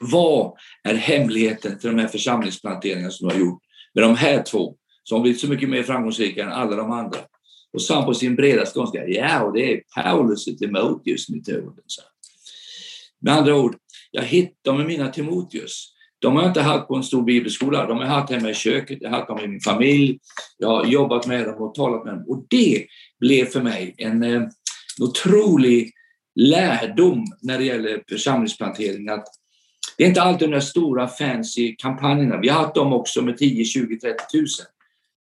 vad 0.00 0.52
är 0.82 0.94
hemligheten 0.94 1.78
till 1.78 1.90
de 1.90 1.98
här 1.98 2.08
församlingsplanteringarna 2.08 3.10
som 3.10 3.28
du 3.28 3.34
har 3.34 3.40
gjort 3.40 3.62
med 3.94 4.04
de 4.04 4.16
här 4.16 4.42
två, 4.42 4.76
som 5.02 5.22
blivit 5.22 5.40
så 5.40 5.48
mycket 5.48 5.68
mer 5.68 5.82
framgångsrika 5.82 6.44
än 6.44 6.52
alla 6.52 6.76
de 6.76 6.92
andra? 6.92 7.18
Och 7.72 7.82
sa 7.82 7.94
han 7.94 8.04
på 8.04 8.14
sin 8.14 8.36
breda 8.36 8.66
skånska, 8.66 9.06
ja, 9.06 9.42
och 9.42 9.52
det 9.52 9.72
är 9.72 9.82
Paulus 9.94 10.46
och 10.46 10.58
Timoteus-metoden. 10.58 11.84
Med 13.20 13.34
andra 13.34 13.56
ord, 13.56 13.76
jag 14.10 14.22
hittade 14.22 14.78
med 14.78 14.86
mina 14.86 15.08
Timoteus 15.08 15.95
de 16.18 16.36
har 16.36 16.42
jag 16.42 16.50
inte 16.50 16.62
haft 16.62 16.88
på 16.88 16.96
en 16.96 17.02
stor 17.02 17.22
bibelskola, 17.22 17.86
de 17.86 17.96
har 17.96 18.04
jag 18.04 18.12
haft 18.12 18.32
hemma 18.32 18.50
i 18.50 18.54
köket, 18.54 18.98
jag 19.00 19.10
har 19.10 19.16
haft 19.16 19.28
dem 19.28 19.40
i 19.40 19.48
min 19.48 19.60
familj, 19.60 20.18
jag 20.58 20.68
har 20.68 20.84
jobbat 20.84 21.26
med 21.26 21.44
dem 21.44 21.62
och 21.62 21.74
talat 21.74 22.04
med 22.04 22.14
dem. 22.14 22.24
Och 22.28 22.46
det 22.50 22.86
blev 23.20 23.44
för 23.44 23.62
mig 23.62 23.94
en, 23.98 24.22
eh, 24.22 24.32
en 24.32 24.50
otrolig 25.00 25.92
lärdom 26.34 27.24
när 27.42 27.58
det 27.58 27.64
gäller 27.64 28.02
församlingsplantering. 28.08 29.08
Att 29.08 29.26
det 29.98 30.04
är 30.04 30.08
inte 30.08 30.22
alltid 30.22 30.48
de 30.48 30.52
där 30.52 30.60
stora 30.60 31.08
fancy 31.08 31.76
kampanjerna, 31.76 32.40
vi 32.40 32.48
har 32.48 32.62
haft 32.62 32.74
dem 32.74 32.92
också 32.92 33.22
med 33.22 33.36
10, 33.36 33.64
20, 33.64 33.98
30 33.98 34.24
tusen. 34.32 34.66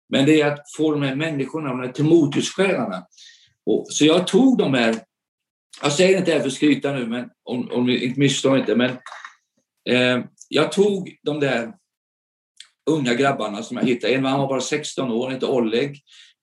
Men 0.09 0.27
det 0.27 0.41
är 0.41 0.53
att 0.53 0.73
få 0.77 0.93
de 0.93 1.03
här 1.03 1.15
människorna, 1.15 1.69
de 1.69 1.81
här 1.81 1.93
Timoteus-själarna. 1.93 3.07
Så 3.89 4.05
jag 4.05 4.27
tog 4.27 4.59
de 4.59 4.75
här, 4.75 4.97
jag 5.83 5.93
säger 5.93 6.19
inte 6.19 6.31
det 6.31 6.35
här 6.35 6.41
för 6.41 6.49
att 6.49 6.53
skryta 6.53 6.93
nu, 6.93 7.07
men 7.07 7.29
om, 7.45 7.71
om 7.71 7.87
ni 7.87 8.05
inte 8.05 8.21
missförstår 8.21 8.59
inte, 8.59 8.77
men 8.77 8.91
eh, 9.91 10.25
jag 10.49 10.73
tog 10.73 11.17
de 11.23 11.41
där 11.41 11.73
unga 12.91 13.15
grabbarna 13.15 13.63
som 13.63 13.77
jag 13.77 13.85
hittade. 13.85 14.15
En 14.15 14.23
var 14.23 14.49
bara 14.49 14.61
16 14.61 15.11
år, 15.11 15.33
inte 15.33 15.47
Oleg. 15.47 16.01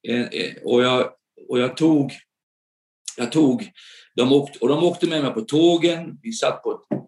Eh, 0.08 0.22
eh, 0.22 0.54
och 0.64 0.84
jag, 0.84 1.10
och 1.50 1.60
jag 1.60 1.78
tog, 1.78 2.14
jag 3.18 3.32
tog 3.32 3.72
de 4.16 4.34
åkte, 4.34 4.60
och 4.60 4.68
de 4.68 4.84
åkte 4.84 5.08
med 5.08 5.24
mig 5.24 5.34
på 5.34 5.42
tågen. 5.42 6.20
Vi 6.22 6.32
satt 6.32 6.64
på 6.64 6.72
ett 6.72 7.00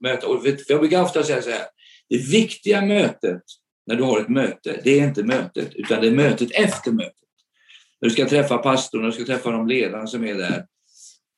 möte. 0.00 0.26
Och 0.26 0.46
jag 0.68 0.80
brukar 0.80 1.02
ofta 1.02 1.22
säga 1.22 1.42
så 1.42 1.50
här. 1.50 1.66
Det 2.08 2.16
viktiga 2.16 2.82
mötet 2.82 3.42
när 3.86 3.96
du 3.96 4.02
har 4.02 4.20
ett 4.20 4.28
möte, 4.28 4.80
det 4.84 5.00
är 5.00 5.04
inte 5.04 5.22
mötet, 5.22 5.74
utan 5.74 6.00
det 6.00 6.06
är 6.06 6.12
mötet 6.12 6.50
efter 6.52 6.92
mötet. 6.92 7.14
När 8.00 8.08
du 8.08 8.10
ska 8.10 8.28
träffa 8.28 8.58
pastorn, 8.58 9.00
när 9.00 9.08
du 9.08 9.14
ska 9.14 9.24
träffa 9.24 9.50
de 9.50 9.68
ledarna 9.68 10.06
som 10.06 10.24
är 10.24 10.34
där. 10.34 10.66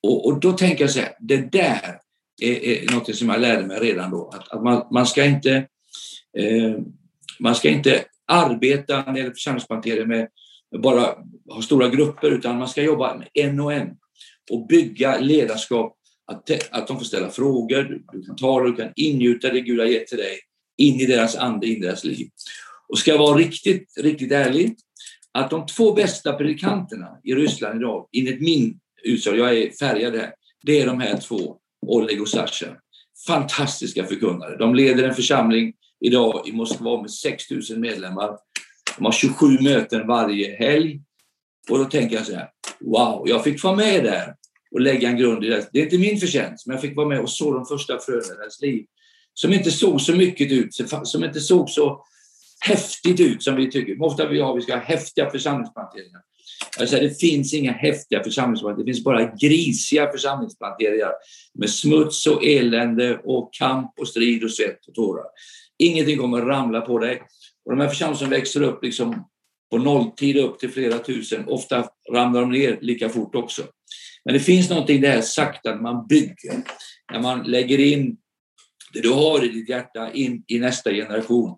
Och, 0.03 0.25
och 0.25 0.39
då 0.39 0.51
tänker 0.51 0.83
jag 0.83 0.91
så 0.91 0.99
här, 0.99 1.15
det 1.19 1.51
där 1.51 1.99
är, 2.41 2.63
är 2.63 2.93
något 2.93 3.15
som 3.15 3.29
jag 3.29 3.41
lärde 3.41 3.67
mig 3.67 3.79
redan 3.79 4.11
då. 4.11 4.29
Att, 4.29 4.51
att 4.51 4.63
man, 4.63 4.87
man, 4.91 5.05
ska 5.05 5.25
inte, 5.25 5.55
eh, 6.37 6.75
man 7.39 7.55
ska 7.55 7.69
inte 7.69 8.05
arbeta 8.27 9.03
när 9.03 9.13
det 9.13 9.19
gäller 9.19 9.31
församlingsplantering 9.31 10.07
med 10.07 10.27
bara 10.81 11.15
ha 11.49 11.61
stora 11.61 11.89
grupper, 11.89 12.31
utan 12.31 12.57
man 12.57 12.67
ska 12.67 12.81
jobba 12.81 13.17
med 13.17 13.27
en 13.33 13.59
och 13.59 13.73
en 13.73 13.89
och 14.51 14.67
bygga 14.67 15.19
ledarskap. 15.19 15.97
Att, 16.25 16.71
att 16.71 16.87
de 16.87 16.97
får 16.97 17.05
ställa 17.05 17.29
frågor, 17.29 17.83
du, 17.83 18.05
du 18.11 18.25
kan 18.25 18.35
tala, 18.35 18.65
du 18.65 18.75
kan 18.75 18.91
ingjuta 18.95 19.49
det 19.49 19.61
Gud 19.61 19.79
har 19.79 19.85
gett 19.85 20.07
till 20.07 20.17
dig 20.17 20.39
in 20.77 20.99
i 20.99 21.05
deras 21.05 21.35
ande, 21.35 21.67
in 21.67 21.77
i 21.77 21.79
deras 21.79 22.03
liv. 22.03 22.27
Och 22.87 22.99
ska 22.99 23.11
jag 23.11 23.17
vara 23.17 23.37
riktigt, 23.37 23.93
riktigt 23.97 24.31
ärlig, 24.31 24.75
att 25.31 25.49
de 25.49 25.65
två 25.65 25.93
bästa 25.93 26.33
predikanterna 26.33 27.19
i 27.23 27.35
Ryssland 27.35 27.79
idag, 27.79 28.07
enligt 28.17 28.41
min 28.41 28.79
utsago, 29.03 29.37
jag 29.37 29.57
är 29.57 29.71
färgad 29.71 30.15
här, 30.15 30.33
det 30.63 30.81
är 30.81 30.85
de 30.85 30.99
här 30.99 31.17
två 31.17 31.57
Oleg 31.89 32.21
och 32.21 32.29
Sasha. 32.29 32.67
Fantastiska 33.27 34.05
förkunnare. 34.05 34.57
De 34.57 34.75
leder 34.75 35.03
en 35.03 35.15
församling 35.15 35.73
idag 35.99 36.47
i 36.47 36.51
Moskva 36.51 37.01
med 37.01 37.11
6 37.11 37.51
000 37.51 37.61
medlemmar. 37.77 38.37
De 38.97 39.05
har 39.05 39.11
27 39.11 39.45
möten 39.61 40.07
varje 40.07 40.55
helg. 40.55 41.01
Och 41.69 41.77
då 41.77 41.85
tänker 41.85 42.15
jag 42.15 42.25
så 42.25 42.35
här, 42.35 42.49
wow, 42.79 43.29
jag 43.29 43.43
fick 43.43 43.63
vara 43.63 43.75
med 43.75 44.03
där 44.03 44.35
och 44.71 44.81
lägga 44.81 45.09
en 45.09 45.17
grund 45.17 45.43
i 45.43 45.49
det. 45.49 45.69
Det 45.73 45.79
är 45.79 45.83
inte 45.83 45.97
min 45.97 46.19
förtjänst, 46.19 46.67
men 46.67 46.73
jag 46.73 46.81
fick 46.81 46.95
vara 46.95 47.07
med 47.07 47.19
och 47.19 47.29
så 47.29 47.53
de 47.53 47.65
första 47.65 47.99
fröna 47.99 48.33
i 48.33 48.37
deras 48.37 48.61
liv. 48.61 48.85
Som 49.33 49.53
inte 49.53 49.71
såg 49.71 50.01
så 50.01 50.15
mycket 50.15 50.51
ut, 50.51 50.69
som 51.03 51.23
inte 51.23 51.39
såg 51.39 51.69
så 51.69 52.05
häftigt 52.59 53.19
ut 53.19 53.43
som 53.43 53.55
vi 53.55 53.71
tycker. 53.71 54.03
Ofta 54.03 54.27
vi 54.27 54.41
har 54.41 54.55
vi 54.55 54.61
ska 54.61 54.73
ha 54.73 54.81
häftiga 54.81 55.29
församlingsplanteringar. 55.29 56.21
Jag 56.79 56.89
säger, 56.89 57.09
det 57.09 57.19
finns 57.19 57.53
inga 57.53 57.71
häftiga 57.71 58.23
församlingsplanteringar, 58.23 58.85
det 58.85 58.93
finns 58.93 59.03
bara 59.03 59.35
grisiga 59.41 60.11
församlingsplanteringar 60.11 61.11
med 61.53 61.69
smuts 61.69 62.27
och 62.27 62.45
elände 62.45 63.17
och 63.23 63.53
kamp 63.53 63.91
och 63.99 64.07
strid 64.07 64.43
och 64.43 64.51
svett 64.51 64.87
och 64.87 64.93
tårar. 64.93 65.25
Ingenting 65.77 66.17
kommer 66.17 66.41
att 66.41 66.47
ramla 66.47 66.81
på 66.81 66.99
dig. 66.99 67.21
Och 67.65 67.71
de 67.71 67.79
här 67.79 67.89
församlingarna 67.89 68.19
som 68.19 68.29
växer 68.29 68.61
upp 68.61 68.83
liksom 68.83 69.29
på 69.71 69.77
nolltid 69.77 70.37
upp 70.37 70.59
till 70.59 70.71
flera 70.71 70.99
tusen, 70.99 71.47
ofta 71.47 71.89
ramlar 72.11 72.41
de 72.41 72.51
ner 72.51 72.77
lika 72.81 73.09
fort 73.09 73.35
också. 73.35 73.63
Men 74.25 74.33
det 74.33 74.39
finns 74.39 74.69
någonting 74.69 75.01
där 75.01 75.21
sakta 75.21 75.75
när 75.75 75.81
man 75.81 76.07
bygger, 76.07 76.63
när 77.11 77.19
man 77.19 77.43
lägger 77.43 77.79
in 77.79 78.17
det 78.93 79.01
du 79.01 79.09
har 79.09 79.45
i 79.45 79.47
ditt 79.47 79.69
hjärta 79.69 80.11
in 80.11 80.43
i 80.47 80.59
nästa 80.59 80.91
generation. 80.91 81.57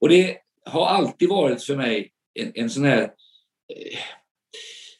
Och 0.00 0.08
det 0.08 0.36
har 0.64 0.86
alltid 0.86 1.28
varit 1.28 1.62
för 1.62 1.76
mig 1.76 2.10
en, 2.34 2.52
en 2.54 2.70
sån 2.70 2.84
här 2.84 3.02
eh, 3.02 3.98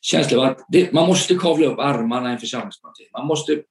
känsla 0.04 0.38
av 0.38 0.44
att 0.44 0.66
det, 0.68 0.92
man 0.92 1.06
måste 1.06 1.34
kavla 1.34 1.66
upp 1.66 1.78
armarna 1.78 2.34
i 2.34 2.38
en. 2.38 2.70
Man 3.12 3.26
måste 3.26 3.62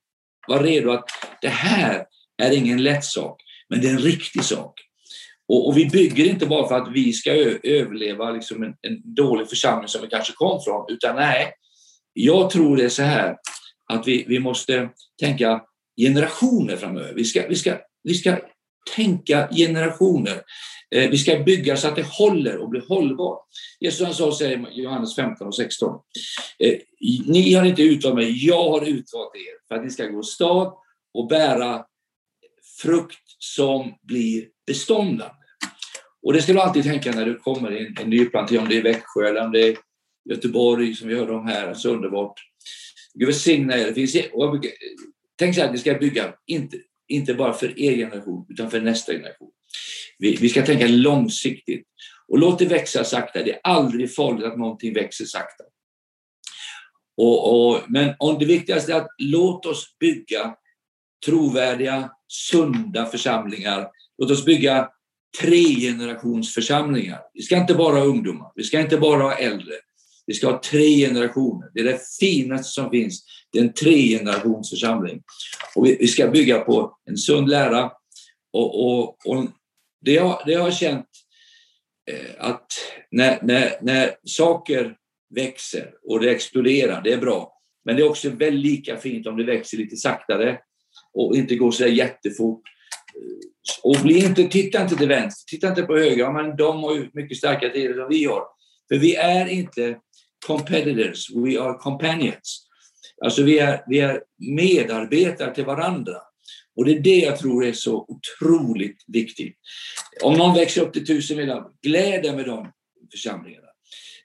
vara 0.47 0.63
redo 0.63 0.91
att 0.91 1.05
det 1.41 1.47
här 1.47 2.05
är 2.43 2.51
ingen 2.51 2.83
lätt 2.83 3.03
sak, 3.03 3.41
men 3.69 3.81
det 3.81 3.87
är 3.87 3.91
en 3.91 3.99
riktig 3.99 4.43
sak. 4.43 4.79
Och, 5.47 5.67
och 5.67 5.77
vi 5.77 5.85
bygger 5.85 6.25
inte 6.25 6.45
bara 6.45 6.67
för 6.67 6.77
att 6.77 6.91
vi 6.93 7.13
ska 7.13 7.31
överleva 7.63 8.31
liksom 8.31 8.63
en, 8.63 8.73
en, 8.81 9.15
dålig 9.15 9.49
församling 9.49 9.87
som 9.87 10.01
vi 10.01 10.07
kanske 10.07 10.33
kom 10.33 10.61
från, 10.61 10.85
utan 10.89 11.15
nej, 11.15 11.51
jag 12.13 12.49
tror 12.49 12.77
det 12.77 12.83
är 12.83 12.89
så 12.89 13.03
här 13.03 13.35
att 13.93 14.07
vi, 14.07 14.25
vi 14.27 14.39
måste 14.39 14.89
tänka 15.19 15.61
generationer 16.01 16.75
framöver. 16.75 17.13
Vi 17.13 17.23
ska, 17.23 17.47
vi 17.47 17.55
ska, 17.55 17.77
vi 18.03 18.13
ska 18.13 18.37
tänka 18.95 19.47
generationer. 19.51 20.41
Eh, 20.93 21.09
vi 21.09 21.17
ska 21.17 21.39
bygga 21.39 21.77
så 21.77 21.87
att 21.87 21.95
det 21.95 22.05
håller 22.05 22.57
och 22.57 22.69
blir 22.69 22.83
hållbart. 22.87 23.45
Jesus 23.79 24.05
han 24.05 24.13
sa, 24.13 24.31
säger 24.31 24.67
Johannes 24.71 25.15
15 25.15 25.47
och 25.47 25.55
16. 25.55 25.99
Eh, 26.59 26.79
ni 27.27 27.53
har 27.53 27.65
inte 27.65 27.83
utvalt 27.83 28.15
mig, 28.15 28.45
jag 28.47 28.69
har 28.69 28.81
utvalt 28.81 29.35
er 29.35 29.67
för 29.67 29.75
att 29.75 29.83
ni 29.83 29.89
ska 29.89 30.05
gå 30.05 30.23
stad 30.23 30.73
och 31.13 31.27
bära 31.27 31.85
frukt 32.81 33.23
som 33.39 33.93
blir 34.01 34.47
beståndande. 34.67 35.35
Och 36.23 36.33
det 36.33 36.41
ska 36.41 36.53
du 36.53 36.59
alltid 36.59 36.83
tänka 36.83 37.11
när 37.11 37.25
du 37.25 37.35
kommer 37.35 37.71
i 37.71 37.87
en, 37.87 37.95
en 38.01 38.09
ny 38.09 38.25
plantering, 38.25 38.61
om 38.61 38.69
det 38.69 38.77
är 38.77 38.83
Växjö 38.83 39.29
eller 39.29 39.45
om 39.45 39.51
det 39.51 39.67
är 39.67 39.77
Göteborg 40.29 40.95
som 40.95 41.07
vi 41.07 41.15
hörde 41.15 41.33
om 41.33 41.47
här, 41.47 41.73
så 41.73 41.89
underbart. 41.89 42.33
Gud 43.13 43.27
välsigne 43.27 43.81
er. 43.81 43.99
E- 44.15 44.29
tänk 45.35 45.55
så 45.55 45.61
här, 45.61 45.71
ni 45.71 45.77
ska 45.77 45.93
bygga, 45.93 46.33
inte, 46.45 46.77
inte 47.07 47.33
bara 47.33 47.53
för 47.53 47.79
er 47.79 47.95
generation, 47.95 48.45
utan 48.49 48.71
för 48.71 48.81
nästa 48.81 49.11
generation. 49.11 49.51
Vi, 50.19 50.35
vi 50.35 50.49
ska 50.49 50.65
tänka 50.65 50.87
långsiktigt. 50.87 51.87
Och 52.27 52.39
låt 52.39 52.59
det 52.59 52.65
växa 52.65 53.03
sakta. 53.03 53.43
Det 53.43 53.51
är 53.51 53.59
aldrig 53.63 54.15
farligt 54.15 54.45
att 54.45 54.57
någonting 54.57 54.93
växer 54.93 55.25
sakta. 55.25 55.63
Och, 57.17 57.67
och, 57.69 57.81
men 57.87 58.15
om 58.19 58.39
det 58.39 58.45
viktigaste 58.45 58.93
är 58.93 58.97
att 58.97 59.07
låt 59.17 59.65
oss 59.65 59.95
bygga 59.99 60.55
trovärdiga, 61.25 62.09
sunda 62.27 63.05
församlingar. 63.05 63.87
Låt 64.17 64.31
oss 64.31 64.45
bygga 64.45 64.89
tre 65.41 65.63
generationsförsamlingar. 65.63 67.19
Vi 67.33 67.41
ska 67.41 67.57
inte 67.57 67.73
bara 67.73 67.95
ha 67.95 68.05
ungdomar, 68.05 68.51
vi 68.55 68.63
ska 68.63 68.79
inte 68.79 68.97
bara 68.97 69.23
ha 69.23 69.33
äldre. 69.33 69.73
Vi 70.25 70.33
ska 70.33 70.51
ha 70.51 70.61
tre 70.61 71.07
generationer. 71.07 71.69
Det 71.73 71.79
är 71.79 71.83
det 71.83 71.99
finaste 72.19 72.71
som 72.71 72.89
finns. 72.89 73.25
Det 73.51 73.59
är 73.59 73.63
en 73.63 73.73
tregenerationsförsamling. 73.73 75.23
Och 75.75 75.85
vi, 75.85 75.97
vi 75.99 76.07
ska 76.07 76.27
bygga 76.27 76.59
på 76.59 76.97
en 77.05 77.17
sund 77.17 77.49
lära. 77.49 77.91
Och, 78.53 78.85
och, 78.85 79.17
och 79.25 79.47
det, 80.03 80.11
jag, 80.13 80.41
det 80.45 80.51
jag 80.51 80.61
har 80.61 80.71
känt 80.71 81.09
eh, 82.11 82.45
att 82.45 82.67
när, 83.11 83.39
när, 83.41 83.71
när 83.81 84.15
saker 84.23 84.95
växer 85.35 85.93
och 86.03 86.19
det 86.19 86.31
exploderar, 86.31 87.01
det 87.01 87.13
är 87.13 87.17
bra. 87.17 87.59
Men 87.85 87.95
det 87.95 88.01
är 88.01 88.09
också 88.09 88.29
väldigt 88.29 88.65
lika 88.65 88.97
fint 88.97 89.27
om 89.27 89.37
det 89.37 89.43
växer 89.43 89.77
lite 89.77 89.95
saktare 89.95 90.59
och 91.13 91.35
inte 91.35 91.55
går 91.55 91.71
så 91.71 91.87
jättefort. 91.87 92.61
Eh, 93.15 93.83
och 93.83 93.95
bli 94.03 94.25
inte, 94.25 94.43
titta 94.43 94.81
inte 94.81 94.95
till 94.95 95.07
vänster, 95.07 95.55
titta 95.55 95.69
inte 95.69 95.83
på 95.83 95.97
höger. 95.97 96.17
Ja, 96.17 96.31
men 96.31 96.55
de 96.55 96.83
har 96.83 96.95
ju 96.95 97.09
mycket 97.13 97.37
starkare 97.37 97.73
tider 97.73 97.99
än 97.99 98.09
vi 98.09 98.25
har. 98.25 98.43
För 98.87 98.95
vi 98.97 99.15
är 99.15 99.47
inte 99.47 99.97
competitors, 100.47 101.31
we 101.35 101.61
are 101.61 101.77
companions. 101.77 102.67
Alltså 103.23 103.43
vi 103.43 103.59
är, 103.59 103.83
vi 103.87 103.99
är 103.99 104.23
medarbetare 104.37 105.55
till 105.55 105.65
varandra. 105.65 106.17
Och 106.75 106.85
det 106.85 106.91
är 106.91 106.99
det 106.99 107.17
jag 107.17 107.39
tror 107.39 107.65
är 107.65 107.73
så 107.73 108.05
otroligt 108.07 109.03
viktigt. 109.07 109.57
Om 110.23 110.33
någon 110.33 110.55
växer 110.55 110.81
upp 110.81 110.93
till 110.93 111.07
tusen 111.07 111.37
medlemmar, 111.37 111.71
gläd 111.81 112.23
dig 112.23 112.35
med 112.35 112.45
de 112.45 112.71
församlingarna. 113.11 113.67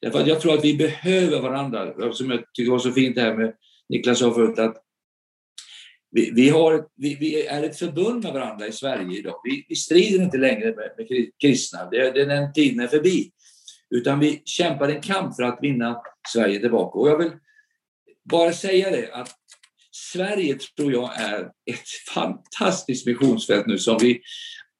Därför 0.00 0.20
att 0.20 0.26
jag 0.26 0.40
tror 0.40 0.54
att 0.54 0.64
vi 0.64 0.76
behöver 0.76 1.40
varandra. 1.40 2.12
Som 2.12 2.30
jag 2.30 2.40
tycker 2.54 2.70
var 2.70 2.78
så 2.78 2.92
fint 2.92 3.14
det 3.14 3.20
här 3.20 3.34
med 3.34 3.54
Niklas 3.88 4.18
sa 4.18 4.34
förut, 4.34 4.58
att 4.58 4.76
vi, 6.10 6.30
vi, 6.30 6.48
har, 6.48 6.86
vi, 6.96 7.14
vi, 7.14 7.46
är 7.46 7.62
ett 7.62 7.78
förbund 7.78 8.24
med 8.24 8.32
varandra 8.32 8.66
i 8.66 8.72
Sverige 8.72 9.18
idag. 9.18 9.34
Vi, 9.44 9.66
vi 9.68 9.74
strider 9.74 10.24
inte 10.24 10.38
längre 10.38 10.74
med, 10.74 10.90
med 10.98 11.30
kristna, 11.40 11.90
det, 11.90 12.10
det, 12.10 12.24
den 12.24 12.52
tiden 12.52 12.80
är 12.80 12.86
förbi. 12.86 13.30
Utan 13.90 14.20
vi 14.20 14.42
kämpar 14.44 14.88
en 14.88 15.00
kamp 15.00 15.36
för 15.36 15.42
att 15.42 15.58
vinna 15.62 16.02
Sverige 16.32 16.60
tillbaka. 16.60 16.98
Och 16.98 17.08
jag 17.08 17.18
vill 17.18 17.30
bara 18.30 18.52
säga 18.52 18.90
det 18.90 19.12
att 19.12 19.30
Sverige 20.12 20.58
tror 20.76 20.92
jag 20.92 21.20
är 21.20 21.40
ett 21.44 21.88
fantastiskt 22.14 23.06
missionsfält 23.06 23.66
nu 23.66 23.78
som 23.78 23.98
vi 24.00 24.20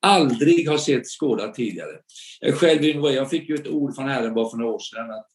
aldrig 0.03 0.69
har 0.69 0.79
sett 0.79 1.07
skådat 1.07 1.55
tidigare. 1.55 1.97
Jag 2.41 2.55
själv 2.55 2.85
jag 2.85 3.31
fick 3.31 3.49
ju 3.49 3.55
ett 3.55 3.69
ord 3.69 3.95
från 3.95 4.09
Herren 4.09 4.35
bara 4.35 4.51
för 4.51 4.57
några 4.57 4.73
år 4.73 4.79
sedan 4.79 5.11
att 5.11 5.27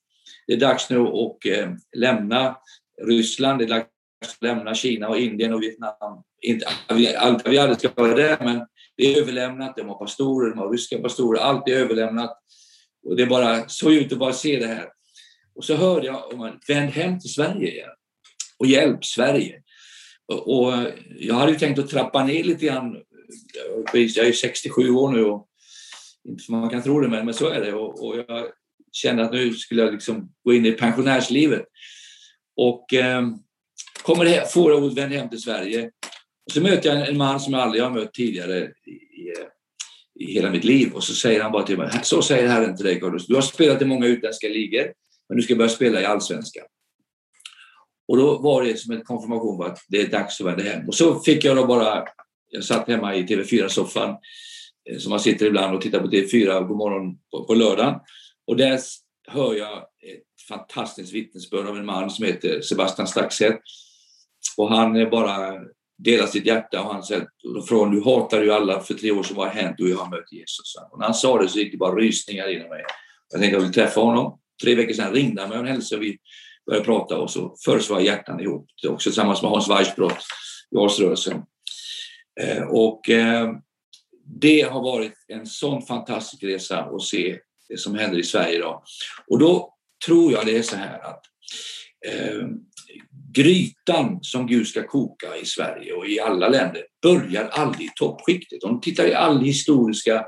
det 0.48 0.54
är 0.54 0.60
dags 0.60 0.90
nu 0.90 1.00
att 1.00 1.46
eh, 1.46 1.70
lämna 1.98 2.58
Ryssland, 3.02 3.60
det 3.60 3.66
är 3.66 3.70
dags 3.70 3.88
att 4.26 4.42
lämna 4.42 4.76
Kina 4.76 5.10
och 5.10 5.18
Indien 5.18 5.54
och 5.54 5.62
Vietnam. 5.62 6.24
Inte, 6.42 6.66
vi, 6.94 7.16
allt, 7.16 7.48
vi 7.48 7.58
aldrig 7.58 7.80
ska 7.80 7.90
vara 7.96 8.16
där, 8.16 8.38
men 8.40 8.68
det 8.98 9.14
är 9.14 9.22
överlämnat. 9.22 9.76
De 9.76 9.90
har 9.90 10.00
pastorer, 10.00 10.50
de 10.50 10.60
har 10.60 10.70
ryska 10.70 10.98
pastorer, 10.98 11.40
allt 11.40 11.68
är 11.68 11.74
överlämnat. 11.74 12.38
Och 13.06 13.16
det 13.16 13.24
är 13.24 13.28
bara 13.28 13.70
så 13.70 13.92
ut 13.92 14.12
att 14.12 14.20
bara 14.20 14.34
se 14.34 14.60
det 14.60 14.68
här. 14.68 14.88
Och 15.56 15.66
så 15.66 15.76
hörde 15.76 16.08
jag 16.08 16.34
om 16.34 16.42
att 16.42 16.70
vänd 16.70 16.90
hem 16.90 17.20
till 17.20 17.30
Sverige 17.30 17.72
igen 17.72 17.90
och 18.60 18.68
hjälp 18.68 19.06
Sverige. 19.06 19.64
Och, 20.28 20.74
jag 21.20 21.36
hade 21.36 21.52
ju 21.52 21.58
tänkt 21.58 21.80
att 21.80 21.90
trappa 21.90 22.26
ner 22.26 22.44
lite 22.44 22.66
grann. 22.66 22.98
Jag 23.94 24.28
är 24.28 24.32
67 24.32 24.90
år 24.90 25.12
nu 25.12 25.26
och 25.26 25.48
inte 26.30 26.44
för 26.44 26.52
man 26.52 26.70
kan 26.70 26.84
tro 26.84 27.00
det, 27.00 27.08
men, 27.08 27.26
men 27.26 27.34
så 27.34 27.50
är 27.50 27.62
det. 27.62 27.74
Och, 27.74 28.08
och 28.08 28.18
jag 28.18 28.46
kände 28.92 29.26
att 29.26 29.32
nu 29.32 29.54
skulle 29.54 29.82
jag 29.82 29.94
liksom 29.94 30.32
gå 30.44 30.54
in 30.54 30.66
i 30.66 30.72
pensionärslivet. 30.72 31.66
Och 32.56 32.94
eh, 32.94 33.28
kommer 34.04 34.26
här, 34.26 34.46
förra 34.46 34.76
året 34.76 35.12
hem 35.12 35.30
till 35.30 35.42
Sverige. 35.42 35.92
Och 36.46 36.52
så 36.52 36.62
möter 36.62 36.90
jag 36.90 37.10
en 37.10 37.18
man 37.18 37.40
som 37.40 37.54
jag 37.54 37.62
aldrig 37.62 37.84
har 37.84 37.92
mött 37.92 38.14
tidigare 38.14 38.72
i, 38.86 39.34
i 40.20 40.34
hela 40.34 40.50
mitt 40.50 40.64
liv. 40.64 40.94
Och 40.94 41.04
så 41.04 41.14
säger 41.14 41.42
han 41.42 41.52
bara 41.52 41.64
till 41.64 41.78
mig, 41.78 41.90
så 42.04 42.22
säger 42.22 42.48
Herren 42.48 42.76
till 42.76 42.86
dig 42.86 43.00
Carlos, 43.00 43.28
du 43.28 43.36
har 43.36 43.42
spelat 43.42 43.82
i 43.82 43.86
många 43.86 44.06
utländska 44.06 44.48
ligor, 44.48 44.94
men 45.30 45.38
du 45.38 45.44
ska 45.44 45.56
börja 45.56 45.70
spela 45.70 46.02
i 46.02 46.06
allsvenskan. 46.06 46.66
Och 48.08 48.18
då 48.18 48.38
var 48.38 48.64
det 48.64 48.78
som 48.78 48.94
en 48.94 49.04
konfirmation 49.04 49.64
att 49.64 49.80
det 49.88 50.02
är 50.02 50.08
dags 50.08 50.42
att 50.42 50.48
vända 50.48 50.64
hem. 50.64 50.88
Och 50.88 50.96
så 50.96 51.20
fick 51.20 51.44
jag 51.46 51.58
då 51.58 51.66
bara, 51.66 52.04
jag 52.50 52.64
satt 52.64 52.88
hemma 52.88 53.16
i 53.16 53.24
TV4-soffan, 53.24 54.16
eh, 54.90 54.98
som 54.98 55.10
man 55.10 55.20
sitter 55.20 55.46
ibland 55.46 55.76
och 55.76 55.82
tittar 55.82 56.00
på 56.00 56.08
TV4 56.08 56.68
på 56.68 56.76
morgon 56.76 57.18
på, 57.32 57.46
på 57.46 57.54
lördagen. 57.54 58.00
Och 58.48 58.58
där 58.58 58.80
hör 59.28 59.54
jag 59.54 59.78
ett 59.78 60.48
fantastiskt 60.50 61.14
vittnesbörd 61.14 61.68
av 61.68 61.78
en 61.78 61.86
man 61.86 62.10
som 62.10 62.26
heter 62.26 62.62
Sebastian 62.62 63.08
Staxet. 63.08 63.60
Och 64.58 64.70
han 64.70 64.96
eh, 64.96 65.10
bara 65.10 65.60
delar 65.98 66.28
sitt 66.28 66.46
hjärta 66.46 66.82
och 66.82 66.94
han 66.94 67.04
säger 67.04 67.28
från 67.68 67.92
du 67.92 68.04
hatar 68.04 68.42
ju 68.42 68.52
alla 68.52 68.80
för 68.80 68.94
tre 68.94 69.12
år 69.12 69.24
sedan, 69.24 69.38
vad 69.38 69.48
har 69.48 69.54
hänt? 69.54 69.80
Och 69.80 69.90
jag 69.90 69.98
har 69.98 70.10
mött 70.10 70.32
Jesus. 70.32 70.76
Och 70.92 71.00
när 71.00 71.06
han 71.06 71.14
sa 71.14 71.42
det 71.42 71.50
så 71.50 71.60
gick 71.60 71.72
det 71.72 71.78
bara 71.78 71.96
rysningar 71.96 72.48
inom 72.50 72.70
mig. 72.70 72.84
Jag 73.32 73.42
tänkte 73.42 73.58
att 73.58 73.62
jag 73.62 73.68
vill 73.68 73.76
träffa 73.76 74.02
honom. 74.02 74.40
Tre 74.64 74.76
veckor 74.76 74.94
sedan 74.94 75.14
ringde 75.14 75.42
han 75.42 75.50
mig 75.50 75.60
och 75.60 75.68
hälsade. 75.68 76.02
Vi 76.02 76.18
började 76.66 76.86
prata 76.86 77.18
och 77.18 77.32
så 77.32 77.56
fördes 77.66 77.90
våra 77.90 78.02
hjärtan 78.02 78.40
ihop. 78.40 78.68
Det 78.82 78.88
också 78.88 79.10
tillsammans 79.10 79.42
med 79.42 79.52
Hans 79.52 79.70
Weissbrott 79.70 80.24
i 80.72 80.78
Arlsrörelsen. 80.78 81.42
Eh, 82.42 82.64
och 82.64 83.10
eh, 83.10 83.52
det 84.26 84.62
har 84.62 84.84
varit 84.84 85.14
en 85.28 85.46
sån 85.46 85.82
fantastisk 85.82 86.44
resa 86.44 86.80
att 86.80 87.02
se 87.02 87.40
det 87.70 87.78
som 87.78 87.96
händer 87.96 88.20
i 88.20 88.24
Sverige 88.24 88.56
idag. 88.56 88.84
Och 89.28 89.40
då 89.40 89.74
tror 90.06 90.32
jag 90.32 90.46
det 90.46 90.58
är 90.58 90.62
så 90.62 90.76
här 90.76 91.00
att 91.00 91.22
eh, 92.08 92.48
grytan 93.34 94.20
som 94.22 94.48
Gud 94.48 94.68
ska 94.68 94.88
koka 94.88 95.38
i 95.38 95.46
Sverige 95.46 95.94
och 95.94 96.08
i 96.08 96.20
alla 96.20 96.50
länder 96.50 96.86
börjar 97.02 97.48
aldrig 97.48 97.88
i 97.88 97.92
toppskiktet. 97.96 98.64
Om 98.64 98.74
du 98.74 98.80
tittar 98.80 99.08
i 99.08 99.14
alla 99.14 99.40
historiska 99.40 100.26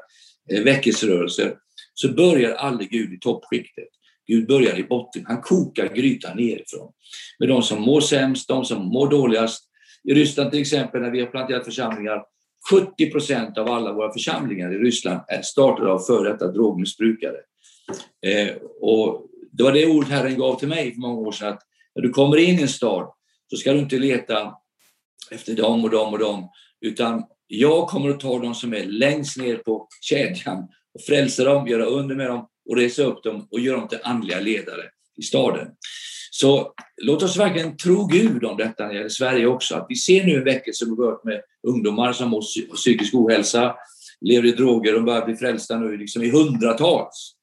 eh, 0.51 0.63
väckelserörelser 0.63 1.58
så 1.94 2.13
börjar 2.13 2.51
aldrig 2.51 2.89
Gud 2.89 3.13
i 3.13 3.20
toppskiktet. 3.20 3.88
Gud 4.27 4.48
börjar 4.48 4.79
i 4.79 4.84
botten. 4.84 5.25
Han 5.27 5.41
kokar 5.41 5.96
grytan 5.96 6.38
nerifrån. 6.38 6.91
Med 7.39 7.50
de 7.50 7.63
som 7.63 7.82
mår 7.82 8.01
sämst, 8.01 8.48
de 8.48 8.65
som 8.65 8.86
mår 8.86 9.10
dåligast. 9.10 9.63
I 10.03 10.13
Ryssland 10.13 10.51
till 10.51 10.62
exempel, 10.62 11.01
när 11.01 11.12
vi 11.12 11.20
har 11.20 11.27
planterat 11.27 11.65
församlingar, 11.65 12.24
70 12.72 13.12
procent 13.12 13.58
av 13.58 13.70
alla 13.70 13.94
våra 13.94 14.13
församlingar 14.13 14.74
i 14.74 14.77
Ryssland 14.77 15.20
är 15.27 15.41
startade 15.41 15.91
av 15.91 16.00
före 16.00 16.32
detta 16.32 16.51
drogmissbrukare. 16.51 17.38
Eh, 18.25 18.55
och 18.82 19.27
det 19.51 19.63
var 19.63 19.72
det 19.72 19.86
ord 19.86 20.05
Herren 20.05 20.38
gav 20.38 20.60
till 20.60 20.67
mig 20.67 20.94
för 20.94 21.00
många 21.01 21.20
år 21.20 21.32
sedan, 21.32 21.53
att 21.53 21.62
när 21.96 22.01
du 22.01 22.10
kommer 22.10 22.38
in 22.38 22.60
i 22.60 22.62
en 22.62 22.67
stad 22.67 23.08
så 23.50 23.58
ska 23.58 23.74
du 23.74 23.79
inte 23.79 23.98
leta 23.98 24.53
efter 25.32 25.53
dem 25.55 25.84
och 25.84 25.89
dem 25.89 26.13
och 26.13 26.20
dem, 26.20 26.50
utan 26.82 27.24
jag 27.48 27.88
kommer 27.88 28.10
att 28.10 28.20
ta 28.20 28.39
dem 28.39 28.55
som 28.55 28.74
är 28.74 28.86
längst 28.86 29.38
ner 29.38 29.55
på 29.55 29.88
kedjan 30.01 30.58
och 30.94 31.01
frälsa 31.08 31.44
dem, 31.44 31.67
göra 31.67 31.86
under 31.86 32.15
med 32.15 32.27
dem 32.27 32.48
och 32.69 32.77
resa 32.77 33.03
upp 33.03 33.24
dem 33.24 33.48
och 33.51 33.60
göra 33.60 33.77
dem 33.77 33.88
till 33.88 34.00
andliga 34.03 34.39
ledare 34.39 34.84
i 35.17 35.22
staden. 35.22 35.67
Så 36.31 36.74
låt 37.01 37.24
oss 37.24 37.38
verkligen 37.38 37.77
tro 37.77 38.07
Gud 38.07 38.43
om 38.43 38.57
detta 38.57 38.84
när 38.84 38.89
det 38.89 38.95
gäller 38.95 39.10
Sverige 39.10 39.45
också. 39.45 39.75
Att 39.75 39.86
vi 39.89 39.95
ser 39.95 40.24
nu 40.24 40.36
en 40.38 40.43
väckelse 40.43 40.86
med 41.24 41.41
ungdomar 41.67 42.13
som 42.13 42.34
har 42.34 42.75
psykisk 42.75 43.13
ohälsa, 43.13 43.75
lever 44.22 44.48
i 44.48 44.51
droger 44.51 44.95
och 44.95 45.03
börjar 45.03 45.25
bli 45.25 45.36
frälsta 45.36 45.79
nu 45.79 45.98
liksom 45.98 46.24
i 46.24 46.29
hundratals. 46.29 47.36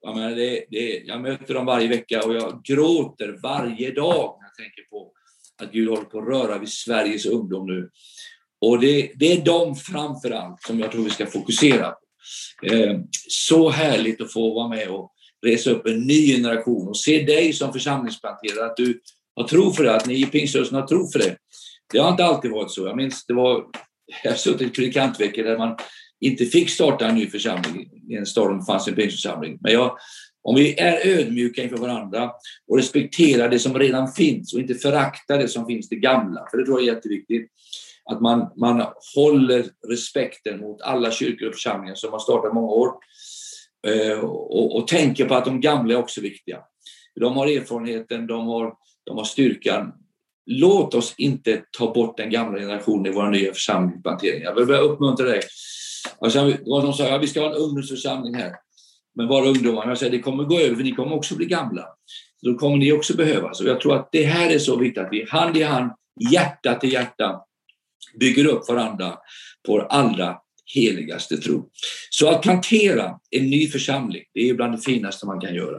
Jag, 0.00 0.16
menar, 0.16 0.30
det, 0.30 0.64
det, 0.70 1.02
jag 1.04 1.20
möter 1.20 1.54
dem 1.54 1.66
varje 1.66 1.88
vecka 1.88 2.22
och 2.22 2.34
jag 2.34 2.64
gråter 2.64 3.38
varje 3.42 3.90
dag 3.90 4.38
när 4.40 4.46
jag 4.46 4.56
tänker 4.56 4.82
på 4.90 5.12
att 5.62 5.72
Gud 5.72 5.88
håller 5.88 6.04
på 6.04 6.18
att 6.18 6.28
röra 6.28 6.58
vid 6.58 6.68
Sveriges 6.68 7.26
ungdom 7.26 7.66
nu. 7.66 7.90
Och 8.60 8.80
det, 8.80 9.12
det 9.14 9.32
är 9.32 9.44
de 9.44 9.76
framför 9.76 10.30
allt 10.30 10.62
som 10.62 10.80
jag 10.80 10.92
tror 10.92 11.04
vi 11.04 11.10
ska 11.10 11.26
fokusera 11.26 11.90
på. 11.90 11.98
Eh, 12.62 12.98
så 13.28 13.70
härligt 13.70 14.20
att 14.20 14.32
få 14.32 14.54
vara 14.54 14.68
med 14.68 14.88
och 14.88 15.12
resa 15.46 15.70
upp 15.70 15.86
en 15.86 16.00
ny 16.00 16.26
generation 16.26 16.88
och 16.88 16.96
se 16.96 17.22
dig 17.22 17.52
som 17.52 17.72
församlingsplanterare, 17.72 18.66
att 18.66 18.76
du 18.76 19.00
har 19.36 19.48
tro 19.48 19.72
för 19.72 19.84
det, 19.84 19.94
att 19.94 20.06
ni 20.06 20.22
i 20.22 20.26
pingströrelsen 20.26 20.76
har 20.76 20.86
tro 20.86 21.10
för 21.12 21.18
det. 21.18 21.36
Det 21.92 21.98
har 21.98 22.10
inte 22.10 22.24
alltid 22.24 22.50
varit 22.50 22.70
så. 22.70 22.86
Jag 22.86 22.96
minns 22.96 23.26
det 23.26 23.34
var, 23.34 23.64
jag 24.22 24.30
har 24.30 24.36
suttit 24.36 24.68
i 24.68 24.70
predikantveckor 24.70 25.42
där 25.42 25.58
man 25.58 25.76
inte 26.20 26.46
fick 26.46 26.70
starta 26.70 27.08
en 27.08 27.14
ny 27.14 27.26
församling 27.26 27.90
i 28.10 28.14
en 28.14 28.26
stad 28.26 28.50
där 28.50 28.58
det 28.58 28.64
fanns 28.64 28.88
en 28.88 28.94
pingstförsamling. 28.94 29.58
Men 29.60 29.72
jag, 29.72 29.96
om 30.42 30.54
vi 30.54 30.80
är 30.80 31.06
ödmjuka 31.06 31.62
inför 31.62 31.76
varandra 31.76 32.30
och 32.68 32.76
respekterar 32.76 33.48
det 33.48 33.58
som 33.58 33.78
redan 33.78 34.12
finns 34.12 34.54
och 34.54 34.60
inte 34.60 34.74
föraktar 34.74 35.38
det 35.38 35.48
som 35.48 35.66
finns, 35.66 35.88
det 35.88 35.96
gamla, 35.96 36.46
för 36.50 36.58
det 36.58 36.64
tror 36.64 36.80
jag 36.80 36.88
är 36.88 36.94
jätteviktigt. 36.94 37.50
Att 38.10 38.20
man, 38.20 38.50
man 38.56 38.86
håller 39.16 39.66
respekten 39.88 40.60
mot 40.60 40.82
alla 40.82 41.10
kyrkor 41.10 41.48
och 41.48 41.54
församlingar 41.54 41.94
som 41.94 42.12
har 42.12 42.18
startat 42.18 42.54
många 42.54 42.72
år 42.72 42.92
eh, 43.86 44.18
och, 44.18 44.76
och 44.76 44.88
tänker 44.88 45.24
på 45.24 45.34
att 45.34 45.44
de 45.44 45.60
gamla 45.60 45.94
är 45.94 45.98
också 45.98 46.20
viktiga. 46.20 46.58
De 47.20 47.36
har 47.36 47.46
erfarenheten, 47.46 48.26
de 48.26 48.46
har, 48.46 48.74
de 49.04 49.16
har 49.16 49.24
styrkan. 49.24 49.92
Låt 50.46 50.94
oss 50.94 51.14
inte 51.18 51.62
ta 51.78 51.92
bort 51.92 52.16
den 52.16 52.30
gamla 52.30 52.58
generationen 52.58 53.06
i 53.06 53.14
våra 53.14 53.30
nya 53.30 53.52
församlingsplanteringar. 53.52 54.54
Jag 54.56 54.66
vill 54.66 54.76
uppmuntra 54.76 55.26
dig. 55.26 55.40
Och 56.18 56.30
det 56.30 56.38
var 56.38 56.82
någon 56.82 56.82
som 56.82 56.92
sa 56.92 57.14
att 57.14 57.22
vi 57.22 57.26
ska 57.26 57.40
ha 57.40 57.48
en 57.48 57.62
ungdomsförsamling 57.62 58.34
här, 58.34 58.54
men 59.16 59.28
bara 59.28 59.46
ungdomar. 59.46 59.88
Jag 59.88 59.98
säger 59.98 60.12
det 60.12 60.18
kommer 60.18 60.44
gå 60.44 60.58
över, 60.58 60.76
för 60.76 60.82
ni 60.82 60.92
kommer 60.92 61.16
också 61.16 61.36
bli 61.36 61.46
gamla. 61.46 61.84
då 62.42 62.54
kommer 62.54 62.76
ni 62.76 62.92
också 62.92 63.16
behövas. 63.16 63.60
Och 63.60 63.66
jag 63.66 63.80
tror 63.80 63.96
att 63.96 64.08
det 64.12 64.24
här 64.24 64.50
är 64.50 64.58
så 64.58 64.76
viktigt 64.76 65.04
att 65.04 65.12
vi 65.12 65.26
hand 65.28 65.56
i 65.56 65.62
hand, 65.62 65.90
hjärta 66.32 66.74
till 66.74 66.92
hjärta, 66.92 67.40
bygger 68.20 68.44
upp 68.44 68.68
varandra 68.68 69.10
på 69.66 69.72
vår 69.72 69.86
allra 69.90 70.36
heligaste 70.74 71.36
tro. 71.36 71.68
Så 72.10 72.28
att 72.28 72.42
plantera 72.42 73.18
en 73.30 73.50
ny 73.50 73.68
församling, 73.68 74.22
det 74.34 74.48
är 74.48 74.54
bland 74.54 74.72
det 74.72 74.80
finaste 74.80 75.26
man 75.26 75.40
kan 75.40 75.54
göra. 75.54 75.78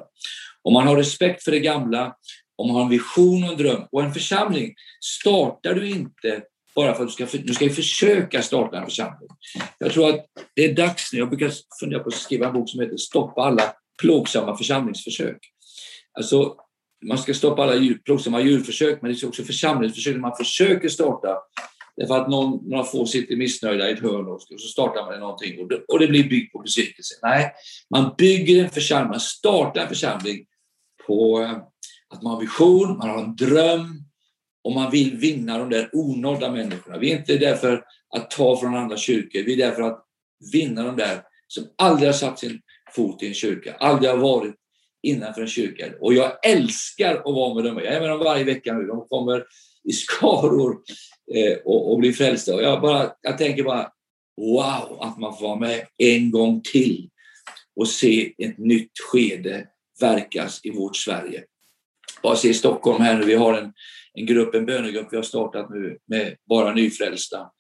Om 0.62 0.74
man 0.74 0.88
har 0.88 0.98
respekt 0.98 1.44
för 1.44 1.52
det 1.52 1.60
gamla, 1.60 2.16
om 2.56 2.68
man 2.68 2.76
har 2.76 2.84
en 2.84 2.90
vision 2.90 3.44
och 3.44 3.50
en 3.50 3.58
dröm. 3.58 3.84
Och 3.92 4.04
en 4.04 4.14
församling 4.14 4.74
startar 5.04 5.74
du 5.74 5.90
inte 5.90 6.44
bara 6.76 6.96
för 6.96 7.04
att 7.04 7.18
du 7.18 7.26
ska, 7.26 7.38
du 7.38 7.54
ska 7.54 7.70
försöka 7.70 8.42
starta 8.42 8.78
en 8.78 8.86
församling. 8.86 9.30
Jag 9.78 9.92
tror 9.92 10.10
att 10.10 10.26
det 10.56 10.66
är 10.66 10.74
dags 10.76 11.14
nu. 11.14 11.20
Jag 11.20 11.30
brukar 11.30 11.52
fundera 11.80 12.00
på 12.00 12.08
att 12.08 12.16
skriva 12.16 12.48
en 12.48 12.54
bok 12.54 12.70
som 12.70 12.82
heter 12.82 12.98
Stoppa 12.98 13.42
alla 13.42 13.74
plågsamma 14.02 14.58
församlingsförsök. 14.58 15.38
Alltså, 16.14 16.56
man 17.06 17.18
ska 17.18 17.34
stoppa 17.34 17.64
alla 17.64 17.76
djur, 17.76 18.02
plågsamma 18.06 18.42
djurförsök, 18.42 19.02
men 19.02 19.12
det 19.12 19.24
är 19.24 19.28
också 19.28 19.44
församlingsförsök 19.44 20.18
man 20.18 20.38
försöker 20.38 20.90
starta 20.90 21.38
Därför 21.98 22.18
att 22.22 22.30
någon, 22.30 22.70
några 22.70 22.84
få 22.84 23.06
sitter 23.06 23.36
missnöjda 23.36 23.90
i 23.90 23.94
ett 23.94 24.00
hörn 24.00 24.28
och 24.28 24.42
så 24.42 24.68
startar 24.68 25.06
man 25.06 25.20
någonting 25.20 25.60
och 25.62 25.68
det, 25.68 25.84
och 25.88 26.00
det 26.00 26.08
blir 26.08 26.30
byggt 26.30 26.54
på 26.54 26.60
besvikelse. 26.60 27.16
Nej, 27.22 27.52
man 27.90 28.14
bygger 28.18 28.64
en 28.64 28.70
församling, 28.70 29.10
man 29.10 29.20
startar 29.20 29.82
en 29.82 29.88
församling 29.88 30.46
på 31.08 31.42
eh, 31.42 31.52
att 32.10 32.22
man 32.22 32.34
har 32.34 32.40
vision, 32.40 32.98
man 32.98 33.10
har 33.10 33.24
en 33.24 33.36
dröm 33.36 34.04
och 34.64 34.72
man 34.72 34.92
vill 34.92 35.18
vinna 35.18 35.58
de 35.58 35.70
där 35.70 35.90
onådda 35.94 36.52
människorna. 36.52 36.98
Vi 36.98 37.12
är 37.12 37.18
inte 37.18 37.38
där 37.38 37.56
för 37.56 37.84
att 38.16 38.32
ta 38.32 38.60
från 38.60 38.76
andra 38.76 38.98
kyrkor, 38.98 39.44
vi 39.44 39.54
är 39.54 39.58
där 39.58 39.72
för 39.72 39.82
att 39.82 40.06
vinna 40.54 40.84
de 40.84 40.96
där 40.96 41.22
som 41.48 41.64
aldrig 41.78 42.08
har 42.08 42.14
satt 42.14 42.40
sin 42.40 42.62
fot 42.96 43.24
i 43.24 43.28
en 43.28 43.34
kyrka, 43.34 43.76
aldrig 43.80 44.12
har 44.12 44.18
varit 44.18 44.56
innanför 45.04 45.42
en 45.42 45.48
kyrka. 45.48 45.86
Och 46.00 46.14
jag 46.14 46.46
älskar 46.46 47.16
att 47.16 47.24
vara 47.24 47.54
med 47.54 47.64
dem. 47.64 47.78
Jag 47.78 47.94
är 47.94 48.00
med 48.00 48.10
dem 48.10 48.20
varje 48.20 48.44
vecka 48.44 48.74
nu. 48.74 48.88
De 48.88 49.08
kommer 49.08 49.46
i 49.90 49.92
skaror 49.92 50.78
eh, 51.36 51.58
och, 51.66 51.92
och 51.92 52.00
bli 52.00 52.14
frälsta. 52.14 52.56
Och 52.56 52.64
jag, 52.64 52.82
bara, 52.82 53.12
jag 53.22 53.38
tänker 53.38 53.64
bara 53.64 53.92
wow, 54.38 54.98
att 55.02 55.20
man 55.20 55.38
får 55.38 55.48
vara 55.48 55.60
med 55.60 55.88
en 55.98 56.32
gång 56.32 56.62
till 56.72 57.10
och 57.76 57.88
se 57.88 58.34
ett 58.38 58.58
nytt 58.58 58.92
skede 59.12 59.68
verkas 60.02 60.60
i 60.64 60.72
vårt 60.72 60.96
Sverige. 60.96 61.44
Bara 62.24 62.36
se 62.36 62.54
Stockholm 62.54 63.04
här 63.04 63.18
nu, 63.18 63.26
vi 63.26 63.36
har 63.36 63.58
en, 63.58 63.74
en 64.14 64.26
grupp, 64.26 64.56
en 64.56 64.66
bönegrupp 64.66 65.08
vi 65.12 65.16
har 65.16 65.24
startat 65.24 65.70
nu 65.70 65.98
med 66.06 66.36
bara 66.50 66.74
nyfrälsta, 66.74 67.52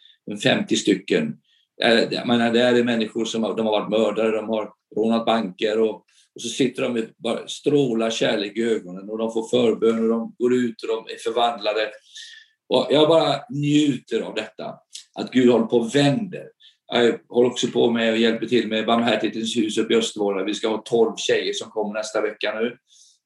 50 0.43 0.75
stycken. 0.75 1.37
Eh, 1.83 2.03
jag 2.11 2.27
menar, 2.27 2.51
det 2.51 2.61
är 2.61 2.83
människor 2.83 3.25
som 3.25 3.43
har, 3.43 3.57
de 3.57 3.65
har 3.65 3.79
varit 3.79 3.89
mördare, 3.89 4.31
de 4.31 4.49
har 4.49 4.73
rånat 4.95 5.25
banker 5.25 5.79
och, 5.79 6.05
och 6.35 6.41
så 6.41 6.47
sitter 6.47 6.83
de 6.83 6.93
med 6.93 7.09
bara 7.17 7.47
strålar 7.47 8.09
kärlek 8.09 8.57
i 8.57 8.63
ögonen 8.63 9.09
och 9.09 9.17
de 9.17 9.31
får 9.31 9.47
förbön 9.47 10.03
och 10.03 10.09
de 10.09 10.35
går 10.39 10.53
ut 10.53 10.81
och 10.81 10.87
de 10.87 11.13
är 11.13 11.17
förvandlade. 11.17 11.89
Och 12.69 12.87
jag 12.89 13.09
bara 13.09 13.41
njuter 13.49 14.21
av 14.21 14.35
detta, 14.35 14.65
att 15.19 15.31
Gud 15.31 15.49
håller 15.49 15.65
på 15.65 15.77
och 15.77 15.95
vänder. 15.95 16.43
Jag 16.93 17.19
håller 17.29 17.49
också 17.49 17.67
på 17.67 17.91
med 17.91 18.11
och 18.11 18.17
hjälper 18.17 18.45
till 18.45 18.67
med 18.67 18.85
Barmhärtighetens 18.85 19.57
hus 19.57 19.77
uppe 19.77 19.93
i 19.93 19.97
Östervåla. 19.97 20.43
Vi 20.43 20.53
ska 20.53 20.67
ha 20.67 20.77
tolv 20.77 21.15
tjejer 21.15 21.53
som 21.53 21.69
kommer 21.69 21.93
nästa 21.93 22.21
vecka 22.21 22.59
nu 22.59 22.77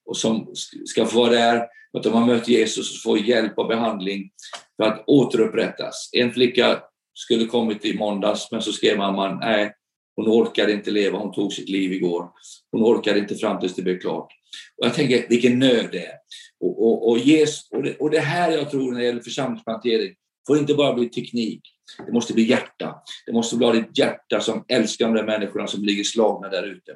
och 0.06 0.16
som 0.16 0.52
ska 0.84 1.06
få 1.06 1.18
vara 1.18 1.30
där 1.30 1.58
för 1.90 1.98
att 1.98 2.04
de 2.04 2.12
har 2.12 2.26
mött 2.26 2.48
Jesus 2.48 2.94
och 2.94 3.02
får 3.02 3.18
hjälp 3.18 3.58
och 3.58 3.68
behandling 3.68 4.30
för 4.76 4.84
att 4.84 5.04
återupprättas. 5.06 6.10
En 6.12 6.32
flicka 6.32 6.82
skulle 7.14 7.46
kommit 7.46 7.84
i 7.84 7.98
måndags 7.98 8.52
men 8.52 8.62
så 8.62 8.72
skrev 8.72 8.98
mamman, 8.98 9.38
nej, 9.38 9.75
hon 10.16 10.28
orkade 10.28 10.72
inte 10.72 10.90
leva, 10.90 11.18
hon 11.18 11.32
tog 11.32 11.52
sitt 11.52 11.68
liv 11.68 11.92
igår. 11.92 12.30
Hon 12.72 12.82
orkade 12.82 13.18
inte 13.18 13.34
fram 13.34 13.60
tills 13.60 13.74
det 13.74 13.82
blev 13.82 13.98
klart. 13.98 14.32
Och 14.78 14.86
jag 14.86 14.94
tänker 14.94 15.26
vilken 15.28 15.58
nöd 15.58 15.88
det 15.92 16.06
är. 16.06 16.14
Och, 16.60 16.86
och, 16.86 17.10
och, 17.10 17.18
yes, 17.18 17.70
och, 17.70 17.82
det, 17.82 17.96
och 17.96 18.10
det 18.10 18.20
här 18.20 18.52
jag 18.52 18.70
tror 18.70 18.92
när 18.92 19.00
det 19.00 19.06
gäller 19.06 19.20
församlingsplantering 19.20 20.14
får 20.46 20.58
inte 20.58 20.74
bara 20.74 20.94
bli 20.94 21.08
teknik. 21.08 21.60
Det 22.06 22.12
måste 22.12 22.34
bli 22.34 22.50
hjärta. 22.50 22.94
Det 23.26 23.32
måste 23.32 23.56
vara 23.56 23.72
ditt 23.72 23.98
hjärta 23.98 24.40
som 24.40 24.64
älskar 24.68 25.06
de 25.06 25.14
där 25.14 25.26
människorna 25.26 25.66
som 25.66 25.84
ligger 25.84 26.04
slagna 26.04 26.48
där 26.48 26.62
ute. 26.62 26.92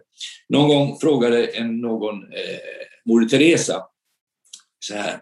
Någon 0.48 0.68
gång 0.68 0.98
frågade 1.00 1.46
en, 1.46 1.80
någon 1.80 2.22
eh, 2.22 2.58
Moder 3.04 3.26
Teresa 3.28 3.82
så 4.80 4.94
här. 4.94 5.20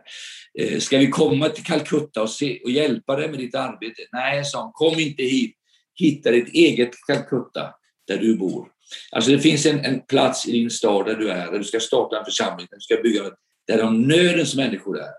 Eh, 0.58 0.78
ska 0.78 0.98
vi 0.98 1.06
komma 1.06 1.48
till 1.48 1.64
Calcutta 1.64 2.22
och, 2.22 2.30
se, 2.30 2.60
och 2.64 2.70
hjälpa 2.70 3.16
dig 3.16 3.28
med 3.28 3.38
ditt 3.38 3.54
arbete? 3.54 4.02
Nej, 4.12 4.44
sa 4.44 4.62
hon, 4.62 4.72
kom 4.72 5.00
inte 5.00 5.22
hit. 5.22 5.54
Hitta 5.94 6.30
ditt 6.30 6.48
eget 6.48 6.90
Calcutta 7.06 7.74
där 8.08 8.18
du 8.18 8.36
bor. 8.36 8.68
Alltså 9.12 9.30
det 9.30 9.38
finns 9.38 9.66
en, 9.66 9.84
en 9.84 10.00
plats 10.00 10.48
i 10.48 10.52
din 10.52 10.70
stad 10.70 11.06
där 11.06 11.14
du 11.14 11.30
är, 11.30 11.52
där 11.52 11.58
du 11.58 11.64
ska 11.64 11.80
starta 11.80 12.18
en 12.18 12.24
församling, 12.24 12.66
där 12.70 12.76
du 12.76 12.80
ska 12.80 13.02
bygga 13.02 13.22
där 13.66 13.78
de 13.78 14.02
nödens 14.02 14.54
människor 14.54 14.98
är. 14.98 15.10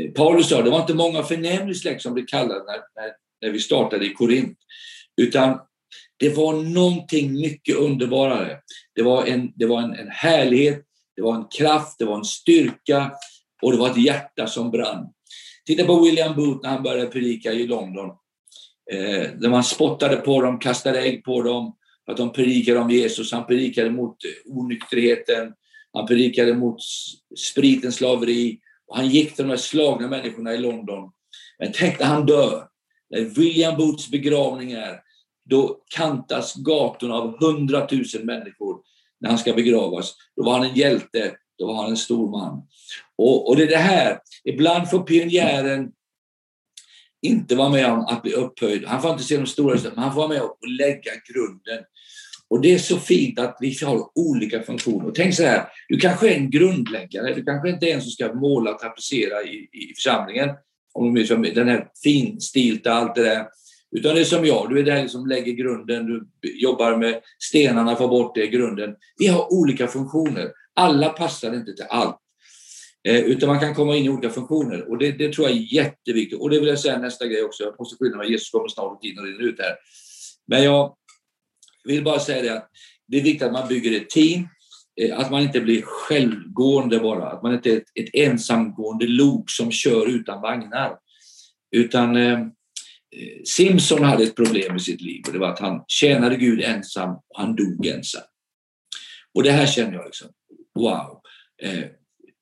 Eh, 0.00 0.10
Paulus 0.10 0.48
sa, 0.48 0.62
det 0.62 0.70
var 0.70 0.80
inte 0.80 0.94
många 0.94 1.22
förnämlig 1.22 1.76
släkt 1.76 2.02
som 2.02 2.14
blev 2.14 2.26
kallade 2.26 2.64
när, 2.64 3.02
när, 3.02 3.12
när 3.40 3.50
vi 3.50 3.60
startade 3.60 4.06
i 4.06 4.08
Korint, 4.08 4.58
utan 5.16 5.58
det 6.16 6.36
var 6.36 6.52
någonting 6.52 7.32
mycket 7.32 7.76
underbarare. 7.76 8.58
Det 8.94 9.02
var, 9.02 9.26
en, 9.26 9.52
det 9.56 9.66
var 9.66 9.82
en, 9.82 9.94
en 9.94 10.08
härlighet, 10.10 10.82
det 11.16 11.22
var 11.22 11.34
en 11.34 11.48
kraft, 11.58 11.98
det 11.98 12.04
var 12.04 12.16
en 12.16 12.24
styrka 12.24 13.12
och 13.62 13.72
det 13.72 13.78
var 13.78 13.90
ett 13.90 14.04
hjärta 14.04 14.46
som 14.46 14.70
brann. 14.70 15.06
Titta 15.66 15.84
på 15.84 16.00
William 16.00 16.36
Booth 16.36 16.58
när 16.62 16.70
han 16.70 16.82
började 16.82 17.10
predika 17.10 17.52
i 17.52 17.66
London. 17.66 18.08
Eh, 18.92 19.30
där 19.36 19.48
man 19.48 19.64
spottade 19.64 20.16
på 20.16 20.42
dem, 20.42 20.58
kastade 20.58 21.00
ägg 21.00 21.24
på 21.24 21.42
dem, 21.42 21.76
att 22.06 22.16
de 22.16 22.32
predikade 22.32 22.78
om 22.78 22.90
Jesus. 22.90 23.32
Han 23.32 23.46
predikade 23.46 23.90
mot 23.90 24.16
onykterheten, 24.44 25.52
han 25.92 26.06
predikade 26.06 26.54
mot 26.54 26.80
spritens 27.38 27.94
slaveri 27.94 28.58
och 28.86 28.96
han 28.96 29.08
gick 29.08 29.34
till 29.34 29.44
de 29.44 29.50
här 29.50 29.56
slagna 29.56 30.08
människorna 30.08 30.54
i 30.54 30.58
London. 30.58 31.10
Men 31.58 31.72
tänk 31.74 31.98
när 31.98 32.06
han 32.06 32.26
dör, 32.26 32.66
när 33.10 33.20
William 33.20 33.76
Boots 33.76 34.10
begravning 34.10 34.72
är, 34.72 35.00
då 35.50 35.82
kantas 35.96 36.54
gatorna 36.54 37.14
av 37.14 37.38
hundratusen 37.40 38.26
människor 38.26 38.80
när 39.20 39.28
han 39.28 39.38
ska 39.38 39.52
begravas. 39.52 40.14
Då 40.36 40.44
var 40.44 40.52
han 40.52 40.66
en 40.66 40.76
hjälte. 40.76 41.36
då 41.58 41.66
var 41.66 41.74
han 41.74 41.90
en 41.90 41.96
stor 41.96 42.30
man. 42.30 42.62
Och, 43.18 43.48
och 43.48 43.56
det 43.56 43.62
är 43.62 43.68
det 43.68 43.76
här, 43.76 44.18
ibland 44.44 44.90
får 44.90 45.02
pionjären 45.02 45.92
inte 47.22 47.54
vara 47.54 47.68
med 47.68 47.86
om 47.92 48.00
att 48.00 48.22
bli 48.22 48.32
upphöjd. 48.32 48.84
Han 48.86 49.02
får 49.02 49.10
inte 49.10 49.24
se 49.24 49.36
de 49.36 49.46
stora, 49.46 49.78
men 49.84 49.98
han 50.04 50.12
får 50.12 50.20
vara 50.20 50.28
med 50.28 50.42
och 50.42 50.58
lägga 50.78 51.10
grunden. 51.32 51.84
Och 52.50 52.60
det 52.60 52.74
är 52.74 52.78
så 52.78 52.98
fint 52.98 53.38
att 53.38 53.56
vi 53.60 53.78
har 53.84 54.08
olika 54.14 54.62
funktioner. 54.62 55.10
Tänk 55.14 55.34
så 55.34 55.42
här, 55.42 55.68
du 55.88 55.98
kanske 55.98 56.30
är 56.30 56.36
en 56.36 56.50
grundläggare, 56.50 57.34
du 57.34 57.44
kanske 57.44 57.70
inte 57.70 57.86
är 57.86 57.94
en 57.94 58.02
som 58.02 58.10
ska 58.10 58.34
måla 58.34 58.70
och 58.70 58.78
tapetsera 58.78 59.42
i, 59.42 59.56
i 59.56 59.94
församlingen, 59.96 60.48
om 60.92 61.14
du 61.14 61.26
som 61.26 61.42
den 61.42 61.68
här 61.68 61.88
finstilta, 62.02 62.92
allt 62.92 63.14
det 63.14 63.22
där. 63.22 63.46
Utan 63.96 64.14
det 64.14 64.20
är 64.20 64.24
som 64.24 64.46
jag, 64.46 64.70
du 64.70 64.78
är 64.78 64.84
den 64.84 65.08
som 65.08 65.26
lägger 65.26 65.52
grunden, 65.52 66.06
du 66.06 66.26
jobbar 66.42 66.96
med 66.96 67.20
stenarna, 67.38 67.96
får 67.96 68.08
bort 68.08 68.34
det 68.34 68.44
i 68.44 68.48
grunden. 68.48 68.94
Vi 69.18 69.26
har 69.26 69.52
olika 69.52 69.86
funktioner. 69.86 70.50
Alla 70.74 71.08
passar 71.08 71.54
inte 71.54 71.72
till 71.72 71.86
allt. 71.88 72.18
Eh, 73.08 73.20
utan 73.20 73.48
man 73.48 73.60
kan 73.60 73.74
komma 73.74 73.96
in 73.96 74.04
i 74.04 74.08
olika 74.08 74.30
funktioner 74.30 74.90
och 74.90 74.98
det, 74.98 75.12
det, 75.12 75.32
tror 75.32 75.48
jag 75.48 75.56
är 75.56 75.74
jätteviktigt. 75.74 76.40
Och 76.40 76.50
det 76.50 76.58
vill 76.58 76.68
jag 76.68 76.78
säga 76.78 76.98
nästa 76.98 77.26
grej 77.26 77.42
också, 77.42 77.62
jag 77.62 77.74
måste 77.78 77.96
skynda 77.96 78.16
mig, 78.16 78.30
Jesus 78.30 78.50
kommer 78.50 78.68
snart 78.68 78.92
och 78.92 79.00
tiden 79.00 79.24
rinner 79.24 79.42
ut 79.42 79.60
här. 79.60 79.76
Men 80.46 80.64
jag 80.64 80.96
vill 81.84 82.04
bara 82.04 82.18
säga 82.18 82.42
det 82.42 82.56
att 82.56 82.68
det 83.08 83.16
är 83.16 83.22
viktigt 83.22 83.42
att 83.42 83.52
man 83.52 83.68
bygger 83.68 84.00
ett 84.00 84.10
team, 84.10 84.48
eh, 85.00 85.18
att 85.18 85.30
man 85.30 85.42
inte 85.42 85.60
blir 85.60 85.82
självgående 85.82 86.98
bara, 86.98 87.30
att 87.30 87.42
man 87.42 87.54
inte 87.54 87.70
är 87.70 87.76
ett, 87.76 87.90
ett 87.94 88.14
ensamgående 88.14 89.06
lok 89.06 89.50
som 89.50 89.70
kör 89.70 90.06
utan 90.06 90.40
vagnar. 90.40 90.98
Utan 91.76 92.16
eh, 92.16 92.38
Simson 93.44 94.04
hade 94.04 94.24
ett 94.24 94.36
problem 94.36 94.76
i 94.76 94.80
sitt 94.80 95.00
liv 95.00 95.22
och 95.26 95.32
det 95.32 95.38
var 95.38 95.48
att 95.48 95.58
han 95.58 95.84
tjänade 95.88 96.36
Gud 96.36 96.60
ensam 96.60 97.10
och 97.10 97.40
han 97.40 97.56
dog 97.56 97.86
ensam. 97.86 98.22
Och 99.34 99.42
det 99.42 99.50
här 99.50 99.66
känner 99.66 99.92
jag 99.92 100.04
liksom, 100.04 100.28
wow. 100.74 101.20
Eh, 101.62 101.84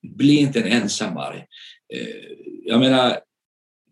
bli 0.03 0.37
inte 0.37 0.61
en 0.61 0.83
ensamvarg. 0.83 1.39
Eh, 1.95 2.37
jag 2.65 2.81
menar, 2.81 3.19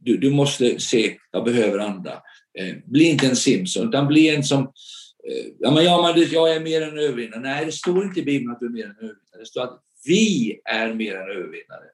du, 0.01 0.17
du, 0.17 0.31
måste 0.31 0.81
se, 0.81 1.17
jag 1.31 1.45
behöver 1.45 1.79
andra. 1.79 2.13
Eh, 2.59 2.77
bli 2.85 3.05
inte 3.05 3.27
en 3.27 3.37
Simpson, 3.37 3.89
utan 3.89 4.07
bli 4.07 4.29
en 4.29 4.45
som 4.45 4.63
eh, 4.63 5.47
Ja, 5.59 5.71
men 5.71 5.85
ja, 5.85 6.13
men 6.15 6.29
jag 6.31 6.57
är 6.57 6.61
mer 6.61 6.83
än 6.83 6.99
övervinnare. 6.99 7.41
Nej, 7.41 7.67
det 7.67 7.73
står 7.73 8.05
inte 8.05 8.21
i 8.21 8.25
Bibeln 8.25 8.51
att 8.51 8.61
du 8.61 8.67
är 8.67 8.71
mer 8.71 8.85
än 8.85 8.97
övervinnare. 8.97 9.39
Det 9.39 9.47
står 9.47 9.63
att 9.63 9.81
vi 10.05 10.61
är 10.65 10.95
mer 10.95 11.15
än 11.15 11.31
övervinnare 11.31 11.85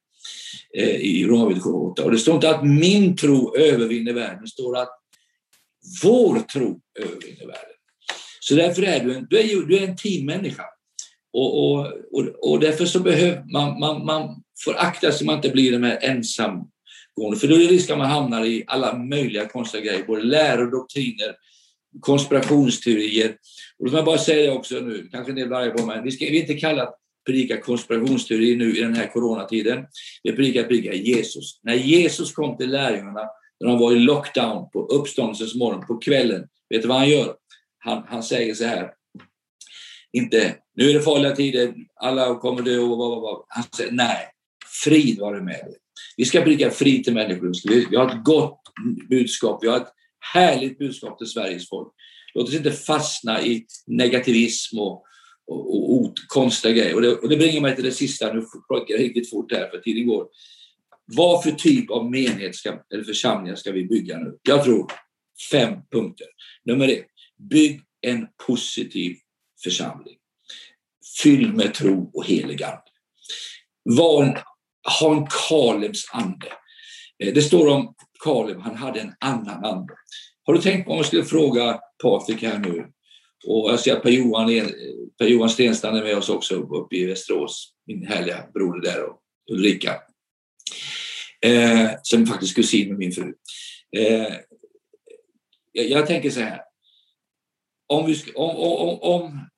i 1.00 1.26
Romarbrevet 1.26 1.66
8. 1.66 2.04
Och 2.04 2.10
det 2.10 2.18
står 2.18 2.34
inte 2.34 2.50
att 2.50 2.66
min 2.66 3.16
tro 3.16 3.56
övervinner 3.56 4.12
världen, 4.12 4.42
det 4.42 4.48
står 4.48 4.76
att 4.76 5.00
vår 6.02 6.40
tro 6.40 6.80
övervinner 7.00 7.46
världen. 7.46 7.74
Så 8.40 8.54
därför 8.54 8.82
är 8.82 9.04
du 9.04 9.14
en, 9.14 9.26
du 9.30 9.38
är, 9.38 9.66
du 9.66 9.78
är 9.78 9.88
en 9.88 9.96
teammänniska. 9.96 10.64
Och, 11.34 11.64
och, 11.64 11.86
och, 12.12 12.52
och 12.52 12.60
därför 12.60 12.84
så 12.84 13.00
behöver 13.00 13.52
man, 13.52 13.80
man, 13.80 14.04
man 14.04 14.42
får 14.64 14.74
akta 14.76 15.10
sig 15.10 15.18
så 15.18 15.24
man 15.24 15.36
inte 15.36 15.50
blir 15.50 15.72
de 15.72 15.82
här 15.82 15.98
ensamgående, 16.02 17.38
för 17.40 17.48
då 17.48 17.54
är 17.54 17.58
det 17.58 17.64
risk 17.64 17.90
att 17.90 17.98
man 17.98 18.10
hamnar 18.10 18.44
i 18.44 18.64
alla 18.66 18.98
möjliga 18.98 19.48
konstiga 19.48 19.84
grejer, 19.84 20.04
både 20.06 20.22
läror, 20.22 20.70
doktriner, 20.70 21.36
konspirationsteorier. 22.00 23.36
Och 23.78 23.84
låt 23.84 23.92
mig 23.92 24.02
bara 24.02 24.18
säga 24.18 24.50
det 24.50 24.58
också 24.58 24.74
nu, 24.74 25.08
kanske 25.12 25.32
en 25.32 25.36
del 25.36 25.48
blir 25.48 25.70
på 25.70 25.86
mig, 25.86 26.00
vi 26.04 26.10
ska 26.10 26.24
vi 26.24 26.40
inte 26.40 26.54
kalla 26.54 26.88
predika 27.26 27.60
konspirationsteorier 27.60 28.56
nu 28.56 28.76
i 28.76 28.80
den 28.80 28.94
här 28.94 29.06
coronatiden. 29.06 29.86
Vi 30.22 30.32
predikar 30.32 30.62
predika 30.62 30.94
Jesus. 30.94 31.60
När 31.62 31.74
Jesus 31.74 32.32
kom 32.32 32.56
till 32.56 32.70
lärjungarna, 32.70 33.22
när 33.60 33.68
de 33.68 33.78
var 33.78 33.92
i 33.92 33.98
lockdown 33.98 34.70
på 34.70 34.86
uppståndelsens 34.86 35.54
morgon, 35.54 35.86
på 35.86 35.96
kvällen, 35.96 36.44
vet 36.70 36.82
du 36.82 36.88
vad 36.88 36.96
han 36.96 37.08
gör? 37.08 37.34
Han, 37.78 38.02
han 38.08 38.22
säger 38.22 38.54
så 38.54 38.64
här, 38.64 38.90
inte 40.14 40.56
nu 40.76 40.90
är 40.90 40.94
det 40.94 41.00
farliga 41.00 41.36
tider, 41.36 41.74
alla 41.94 42.34
kommer 42.34 42.62
dö 42.62 42.78
och 42.78 42.98
vad, 42.98 43.10
vad, 43.10 43.22
vad. 43.22 43.44
Han 43.48 43.64
säger 43.76 43.92
nej, 43.92 44.28
frid 44.84 45.18
var 45.18 45.34
det 45.34 45.42
med 45.42 45.54
dig. 45.54 45.76
Vi 46.16 46.24
ska 46.24 46.40
predika 46.40 46.70
frid 46.70 47.04
till 47.04 47.14
människor. 47.14 47.52
Vi 47.90 47.96
har 47.96 48.08
ett 48.08 48.24
gott 48.24 48.60
budskap, 49.08 49.58
vi 49.62 49.68
har 49.68 49.76
ett 49.76 49.92
härligt 50.34 50.78
budskap 50.78 51.18
till 51.18 51.26
Sveriges 51.26 51.68
folk. 51.68 51.88
Låt 52.34 52.48
oss 52.48 52.54
inte 52.54 52.72
fastna 52.72 53.42
i 53.42 53.66
negativism 53.86 54.78
och, 54.78 55.02
och, 55.46 55.74
och, 55.74 56.00
och 56.00 56.14
konstiga 56.28 56.74
grejer. 56.74 56.94
Och 56.94 57.02
det, 57.02 57.14
och 57.14 57.28
det 57.28 57.36
bringar 57.36 57.60
mig 57.60 57.74
till 57.74 57.84
det 57.84 57.92
sista, 57.92 58.32
nu 58.32 58.44
plockar 58.68 58.94
jag 58.94 59.00
riktigt 59.00 59.30
fort 59.30 59.52
här 59.52 59.68
för 59.68 59.78
tiden 59.78 60.06
går. 60.06 60.26
Vad 61.16 61.42
för 61.42 61.50
typ 61.50 61.90
av 61.90 62.10
menighet 62.10 62.54
ska, 62.54 62.78
eller 62.94 63.04
församlingar 63.04 63.56
ska 63.56 63.72
vi 63.72 63.84
bygga 63.84 64.18
nu? 64.18 64.38
Jag 64.42 64.64
tror 64.64 64.86
fem 65.50 65.74
punkter. 65.92 66.26
Nummer 66.64 66.88
ett, 66.88 67.06
bygg 67.50 67.80
en 68.00 68.26
positiv 68.46 69.16
församling. 69.64 70.16
Fylld 71.22 71.54
med 71.54 71.74
tro 71.74 72.10
och 72.14 72.26
helig 72.26 72.62
ande. 72.62 72.82
Var 73.84 74.24
en, 74.24 74.36
ha 75.00 75.16
en 75.16 75.26
Kalebs 75.48 76.10
ande. 76.12 76.46
Eh, 77.18 77.34
det 77.34 77.42
står 77.42 77.68
om 77.68 77.94
Kaleb, 78.24 78.58
han 78.60 78.76
hade 78.76 79.00
en 79.00 79.14
annan 79.20 79.64
ande. 79.64 79.94
Har 80.46 80.54
du 80.54 80.60
tänkt 80.60 80.84
på 80.84 80.90
om 80.90 80.96
jag 80.96 81.06
skulle 81.06 81.24
fråga 81.24 81.80
Patrik 82.02 82.42
här 82.42 82.58
nu, 82.58 82.86
och 83.46 83.70
jag 83.70 83.80
ser 83.80 83.96
att 83.96 84.02
Per-Johan, 84.02 84.46
per 85.18 85.48
Stenstrand 85.48 85.96
är 85.96 86.02
med 86.02 86.16
oss 86.16 86.28
också 86.28 86.54
uppe 86.54 86.96
i 86.96 87.06
Västerås, 87.06 87.74
min 87.86 88.06
härliga 88.06 88.44
broder 88.54 88.80
där 88.80 89.04
och 89.04 89.20
Ulrika. 89.50 90.00
Eh, 91.40 91.90
som 92.02 92.26
faktiskt 92.26 92.54
kusin 92.54 92.88
med 92.88 92.98
min 92.98 93.12
fru. 93.12 93.34
Eh, 93.96 94.34
jag, 95.72 95.88
jag, 95.88 96.06
tänker 96.06 96.30
så 96.30 96.40
här. 96.40 96.60
Om, 97.86 98.06
vi, 98.06 98.32
om, 98.34 98.56
om, 98.56 98.98
om 99.00 99.48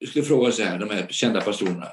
du 0.00 0.06
skulle 0.06 0.24
fråga 0.24 0.52
så 0.52 0.62
här, 0.62 0.78
de 0.78 0.90
här 0.90 1.06
kända 1.10 1.40
pastorerna. 1.40 1.88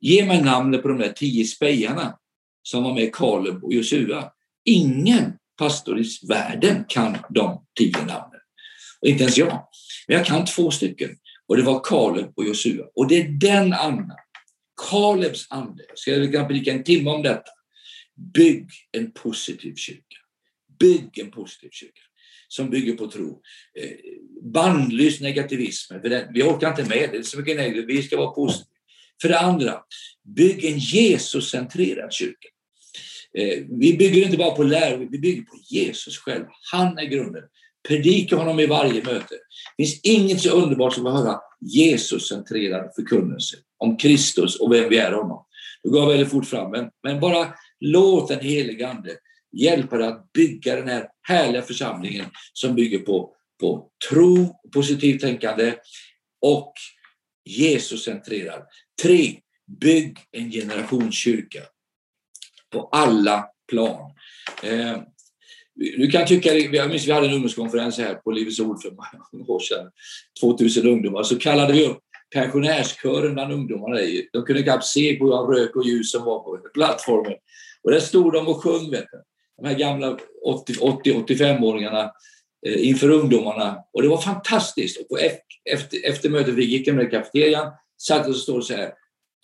Ge 0.00 0.26
mig 0.26 0.42
namnet 0.42 0.82
på 0.82 0.88
de 0.88 0.98
där 0.98 1.12
tio 1.12 1.44
spejarna 1.44 2.18
som 2.62 2.84
var 2.84 2.94
med 2.94 3.14
Kaleb 3.14 3.64
och 3.64 3.72
Josua. 3.72 4.32
Ingen 4.64 5.32
pastor 5.58 6.00
i 6.00 6.04
världen 6.28 6.84
kan 6.88 7.16
de 7.30 7.66
tio 7.78 7.98
namnen. 7.98 8.40
Och 9.00 9.08
inte 9.08 9.22
ens 9.22 9.38
jag. 9.38 9.68
Men 10.08 10.16
jag 10.16 10.26
kan 10.26 10.44
två 10.44 10.70
stycken. 10.70 11.10
Och 11.46 11.56
det 11.56 11.62
var 11.62 11.80
Kaleb 11.84 12.32
och 12.36 12.44
Josua. 12.44 12.86
Och 12.94 13.08
det 13.08 13.20
är 13.20 13.28
den 13.28 13.72
anden, 13.72 14.16
Kalebs 14.90 15.46
ande, 15.50 15.84
jag 15.88 15.98
ska 15.98 16.10
jag 16.10 16.48
predika 16.48 16.72
en 16.72 16.84
timme 16.84 17.10
om 17.10 17.22
detta. 17.22 17.50
Bygg 18.34 18.70
en 18.92 19.12
positiv 19.12 19.74
kyrka. 19.74 20.16
Bygg 20.78 21.18
en 21.18 21.30
positiv 21.30 21.68
kyrka 21.72 22.00
som 22.50 22.70
bygger 22.70 22.92
på 22.92 23.10
tro. 23.10 23.40
Eh, 23.80 23.90
bandlös 24.42 25.20
negativism, 25.20 25.94
för 26.00 26.08
den, 26.08 26.24
vi 26.34 26.42
orkar 26.42 26.68
inte 26.68 26.84
med 26.84 26.98
det, 26.98 27.06
det 27.06 27.18
är 27.18 27.22
så 27.22 27.38
mycket 27.38 27.56
negativt, 27.56 27.88
vi 27.88 28.02
ska 28.02 28.16
vara 28.16 28.30
positiva. 28.30 28.66
För 29.22 29.28
det 29.28 29.38
andra, 29.38 29.78
bygg 30.36 30.64
en 30.64 30.78
Jesuscentrerad 30.78 32.12
kyrka. 32.12 32.48
Eh, 33.38 33.64
vi 33.80 33.96
bygger 33.96 34.24
inte 34.24 34.36
bara 34.36 34.50
på 34.50 34.62
lärare, 34.62 35.06
vi 35.10 35.18
bygger 35.18 35.42
på 35.42 35.56
Jesus 35.70 36.18
själv. 36.18 36.44
Han 36.72 36.98
är 36.98 37.04
grunden. 37.04 37.42
Predika 37.88 38.36
honom 38.36 38.60
i 38.60 38.66
varje 38.66 39.02
möte. 39.04 39.34
Det 39.76 39.84
finns 39.84 40.00
inget 40.02 40.40
så 40.40 40.50
underbart 40.50 40.94
som 40.94 41.06
att 41.06 41.18
höra 41.18 41.40
Jesuscentrerad 41.60 42.94
förkunnelse 42.96 43.56
om 43.78 43.96
Kristus 43.96 44.60
och 44.60 44.72
vem 44.72 44.88
vi 44.88 44.98
är 44.98 45.12
honom. 45.12 45.44
Nu 45.84 45.90
går 45.90 46.00
jag 46.00 46.08
väldigt 46.08 46.30
fort 46.30 46.46
fram, 46.46 46.70
men, 46.70 46.90
men 47.02 47.20
bara 47.20 47.54
låt 47.80 48.28
den 48.28 48.40
helige 48.40 48.88
Ande 48.88 49.16
hjälpa 49.52 49.98
dig 49.98 50.08
att 50.08 50.32
bygga 50.32 50.76
den 50.76 50.88
här 50.88 51.08
härliga 51.22 51.62
församlingen 51.62 52.26
som 52.52 52.74
bygger 52.74 52.98
på, 52.98 53.34
på 53.60 53.90
tro, 54.10 54.60
positivt 54.74 55.20
tänkande 55.20 55.74
och 56.40 56.72
Jesus-centrerad. 57.44 58.62
Tre, 59.02 59.36
bygg 59.80 60.18
en 60.30 60.50
generationskyrka 60.50 61.60
på 62.72 62.88
alla 62.92 63.46
plan. 63.68 64.12
Eh, 64.62 64.98
du 65.74 66.10
kan 66.10 66.26
tycka, 66.26 66.54
jag 66.54 66.88
minns 66.88 67.06
vi 67.06 67.12
hade 67.12 67.26
en 67.26 67.32
ungdomskonferens 67.32 67.98
här 67.98 68.14
på 68.14 68.30
Livets 68.30 68.60
Ord 68.60 68.82
för 68.82 68.90
många 68.90 69.44
år 69.48 69.60
sedan, 69.60 69.90
2000 70.40 70.86
ungdomar, 70.86 71.22
så 71.22 71.38
kallade 71.38 71.72
vi 71.72 71.86
upp 71.86 71.98
pensionärskören 72.34 73.34
bland 73.34 73.52
ungdomarna. 73.52 74.00
De 74.32 74.42
kunde 74.44 74.62
knappt 74.62 74.84
se 74.84 75.16
på 75.16 75.24
hur 75.24 75.54
rök 75.54 75.76
och 75.76 75.86
ljus 75.86 76.10
som 76.10 76.24
var 76.24 76.38
på 76.38 76.68
plattformen. 76.74 77.38
Och 77.82 77.90
där 77.90 78.00
stod 78.00 78.32
de 78.32 78.48
och 78.48 78.62
sjöng. 78.62 78.90
Vet 78.90 79.06
du 79.12 79.22
de 79.60 79.68
här 79.68 79.78
gamla 79.78 80.18
80-85-åringarna 80.46 82.10
eh, 82.66 82.88
inför 82.88 83.10
ungdomarna. 83.10 83.78
Och 83.92 84.02
det 84.02 84.08
var 84.08 84.20
fantastiskt. 84.20 85.10
Och 85.10 85.20
efter, 85.64 86.08
efter 86.08 86.30
mötet 86.30 86.54
vi 86.54 86.64
gick 86.64 86.92
med 86.92 87.06
i 87.06 87.10
kafeterian, 87.10 87.72
satt 87.98 88.28
och 88.28 88.34
så 88.34 88.40
stod 88.40 88.60
det 88.60 88.64
så 88.64 88.74
här 88.74 88.92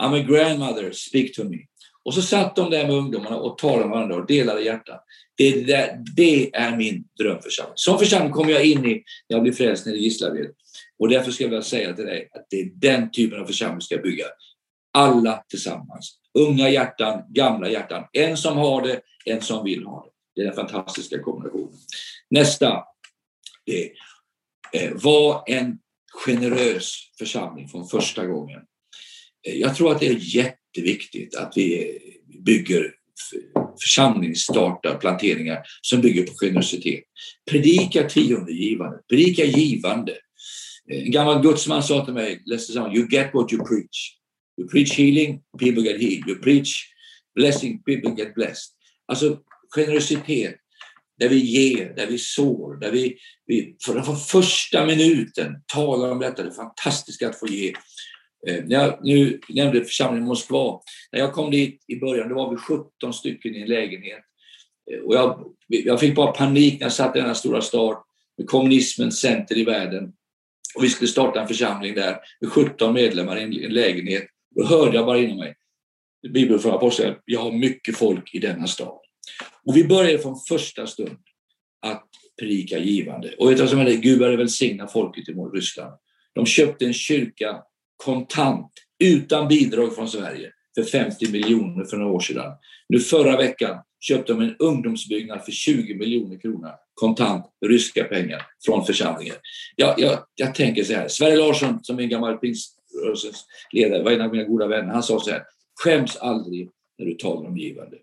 I'm 0.03 0.21
a 0.21 0.25
grandmother, 0.29 0.93
speak 0.93 1.33
to 1.33 1.45
me. 1.45 1.59
Och 2.05 2.15
så 2.15 2.23
satt 2.23 2.57
de 2.57 2.71
där 2.71 2.87
med 2.87 2.97
ungdomarna 2.97 3.37
och 3.37 3.59
talade 3.59 3.85
med 3.85 3.91
varandra 3.91 4.17
och 4.17 4.27
delade 4.27 4.61
hjärtan. 4.61 4.99
Det, 5.37 5.51
det, 5.65 5.99
det 6.17 6.55
är 6.55 6.77
min 6.77 7.05
drömförsamling. 7.19 7.73
Som 7.75 7.99
församling 7.99 8.33
kommer 8.33 8.53
jag 8.53 8.65
in 8.65 8.85
i 8.85 8.95
när 9.29 9.37
jag 9.37 9.43
blir 9.43 9.53
frälst 9.53 9.87
nere 9.87 9.97
i 9.97 10.03
Gislaved. 10.03 10.51
Och 10.99 11.09
därför 11.09 11.31
ska 11.31 11.45
jag 11.45 11.65
säga 11.65 11.93
till 11.93 12.05
dig 12.05 12.29
att 12.33 12.47
det 12.51 12.61
är 12.61 12.71
den 12.75 13.11
typen 13.11 13.41
av 13.41 13.45
församling 13.47 13.79
vi 13.79 13.85
ska 13.85 13.97
bygga. 13.97 14.25
Alla 14.93 15.45
tillsammans. 15.49 16.19
Unga 16.37 16.71
hjärtan, 16.71 17.23
gamla 17.29 17.71
hjärtan. 17.71 18.05
En 18.13 18.37
som 18.37 18.57
har 18.57 18.83
det, 18.83 19.01
en 19.25 19.41
som 19.41 19.65
vill 19.65 19.85
ha 19.85 20.05
det. 20.05 20.11
Det 20.35 20.41
är 20.41 20.47
den 20.47 20.55
fantastiska 20.55 21.23
kombinationen. 21.23 21.79
Nästa. 22.31 22.85
Det 23.67 23.85
är, 23.85 23.91
eh, 24.73 24.93
var 24.95 25.43
en 25.47 25.79
generös 26.25 26.95
församling 27.19 27.69
från 27.69 27.89
första 27.89 28.27
gången. 28.27 28.61
Eh, 29.47 29.55
jag 29.55 29.77
tror 29.77 29.93
att 29.93 30.01
det 30.01 30.07
är 30.07 30.37
jätteviktigt 30.37 31.37
att 31.37 31.53
vi 31.57 31.91
eh, 31.91 32.43
bygger 32.45 32.93
församlingsstartar 33.83 34.99
planteringar 34.99 35.63
som 35.81 36.01
bygger 36.01 36.23
på 36.23 36.33
generositet. 36.33 37.05
Predika 37.51 38.09
tiondegivande, 38.09 38.99
predika 39.09 39.45
givande. 39.45 40.17
En 40.89 41.11
gammal 41.11 41.43
gudsman 41.43 41.83
sa 41.83 42.05
till 42.05 42.15
mig, 42.15 42.43
you 42.95 43.09
get 43.11 43.35
what 43.35 43.53
you 43.53 43.65
preach. 43.65 44.16
You 44.59 44.69
preach 44.69 44.99
healing, 44.99 45.43
people 45.59 45.83
get 45.83 46.01
healed. 46.01 46.29
You 46.29 46.41
preach 46.41 46.93
blessing, 47.35 47.83
people 47.83 48.25
get 48.25 48.35
blessed. 48.35 48.73
Alltså 49.09 49.39
generositet, 49.75 50.57
där 51.19 51.29
vi 51.29 51.39
ger, 51.39 51.95
där 51.97 52.07
vi 52.07 52.19
sår, 52.19 52.77
där 52.81 52.93
vi, 52.93 53.17
vi 53.47 53.77
från 53.81 54.17
första 54.17 54.87
minuten 54.87 55.55
talar 55.67 56.11
om 56.11 56.19
detta, 56.19 56.43
det 56.43 56.53
fantastiska 56.53 57.29
att 57.29 57.39
få 57.39 57.47
ge. 57.47 57.73
Eh, 58.49 58.65
när 58.65 58.77
jag 58.77 58.99
nu 59.03 59.41
nämnde 59.49 59.85
församlingen 59.85 60.25
i 60.25 60.29
Moskva, 60.29 60.81
när 61.13 61.21
jag 61.21 61.33
kom 61.33 61.51
dit 61.51 61.85
i 61.89 61.97
början, 61.97 62.29
då 62.29 62.35
var 62.35 62.51
vi 62.51 62.57
17 62.57 63.13
stycken 63.13 63.55
i 63.55 63.61
en 63.61 63.69
lägenhet. 63.69 64.25
Eh, 64.93 64.99
och 64.99 65.15
jag, 65.15 65.55
jag 65.69 66.01
fick 66.01 66.15
bara 66.15 66.33
panik 66.33 66.75
när 66.75 66.85
jag 66.85 66.93
satt 66.93 67.17
i 67.17 67.21
denna 67.21 67.35
stora 67.35 67.61
stad 67.61 67.97
med 68.39 68.47
kommunismens 68.47 69.21
center 69.21 69.59
i 69.59 69.65
världen. 69.65 70.13
Och 70.77 70.85
vi 70.85 70.89
skulle 70.89 71.09
starta 71.09 71.41
en 71.41 71.49
församling 71.49 71.95
där 71.95 72.17
med 72.41 72.51
17 72.51 72.95
medlemmar 72.95 73.37
i 73.37 73.65
en 73.65 73.73
lägenhet. 73.73 74.27
Då 74.57 74.65
hörde 74.65 74.97
jag 74.97 75.07
bara 75.07 75.19
inom 75.19 75.39
mig, 75.39 75.55
Bibeln 76.33 76.61
från 76.61 76.75
Aposteln, 76.75 77.15
jag 77.25 77.41
har 77.41 77.53
mycket 77.53 77.97
folk 77.97 78.35
i 78.35 78.39
denna 78.39 78.67
stad. 78.67 78.99
Och 79.65 79.77
vi 79.77 79.85
började 79.85 80.19
från 80.19 80.37
första 80.49 80.87
stund 80.87 81.19
att 81.83 82.09
predika 82.41 82.79
givande. 82.79 83.35
Och 83.39 83.51
vet 83.51 83.57
du 83.57 83.63
vad 83.63 83.71
som 83.71 83.79
hände? 83.79 83.97
Gud 83.97 84.19
började 84.19 84.37
välsigna 84.37 84.87
folket 84.87 85.29
i 85.29 85.33
Ryssland. 85.33 85.93
De 86.35 86.47
köpte 86.47 86.87
en 86.87 86.93
kyrka 86.93 87.63
kontant, 87.97 88.73
utan 89.05 89.49
bidrag 89.49 89.95
från 89.95 90.09
Sverige, 90.09 90.53
för 90.75 90.83
50 90.83 91.33
miljoner 91.33 91.85
för 91.85 91.97
några 91.97 92.13
år 92.13 92.21
sedan. 92.21 92.53
Nu 92.89 93.01
förra 93.01 93.37
veckan 93.37 93.79
köpte 94.01 94.33
de 94.33 94.43
en 94.43 94.57
ungdomsbyggnad 94.59 95.45
för 95.45 95.53
20 95.53 95.95
miljoner 95.95 96.41
kronor 96.41 96.71
kontant, 96.95 97.47
ryska 97.67 98.05
pengar, 98.05 98.43
från 98.67 98.87
församlingen. 98.87 99.35
Jag, 99.77 99.95
jag, 99.99 100.19
jag 100.35 100.55
tänker 100.55 100.85
så 100.85 100.93
här, 100.93 101.09
Sverre 101.09 101.37
Larsson 101.37 101.85
som 101.85 101.99
är 101.99 102.03
en 102.03 102.09
gammal 102.09 102.39
Rörelsens 103.05 103.45
ledare, 103.73 104.03
var 104.03 104.11
en 104.11 104.21
av 104.21 104.33
mina 104.33 104.45
goda 104.45 104.67
vänner, 104.67 104.93
han 104.93 105.03
sa 105.03 105.21
så 105.21 105.31
här, 105.31 105.43
skäms 105.85 106.17
aldrig 106.17 106.71
när 106.99 107.07
du 107.07 107.15
talar 107.15 107.49
om 107.49 107.57
givande. 107.57 107.97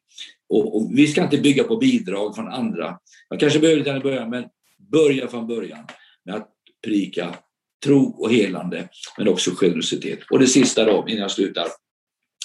Och, 0.49 0.77
och, 0.77 0.89
vi 0.97 1.07
ska 1.07 1.23
inte 1.23 1.37
bygga 1.37 1.63
på 1.63 1.77
bidrag 1.77 2.35
från 2.35 2.47
andra. 2.47 2.99
Man 3.29 3.39
kanske 3.39 3.59
behöver 3.59 3.83
det 3.83 3.97
i 3.97 3.99
början, 3.99 4.29
men 4.29 4.45
börja 4.91 5.27
från 5.27 5.47
början 5.47 5.87
med 6.25 6.35
att 6.35 6.49
prika 6.83 7.35
tro 7.83 8.15
och 8.17 8.31
helande, 8.31 8.89
men 9.17 9.27
också 9.27 9.51
generositet. 9.55 10.19
Och 10.29 10.39
det 10.39 10.47
sista 10.47 10.85
då, 10.85 11.05
innan 11.07 11.21
jag 11.21 11.31
slutar, 11.31 11.67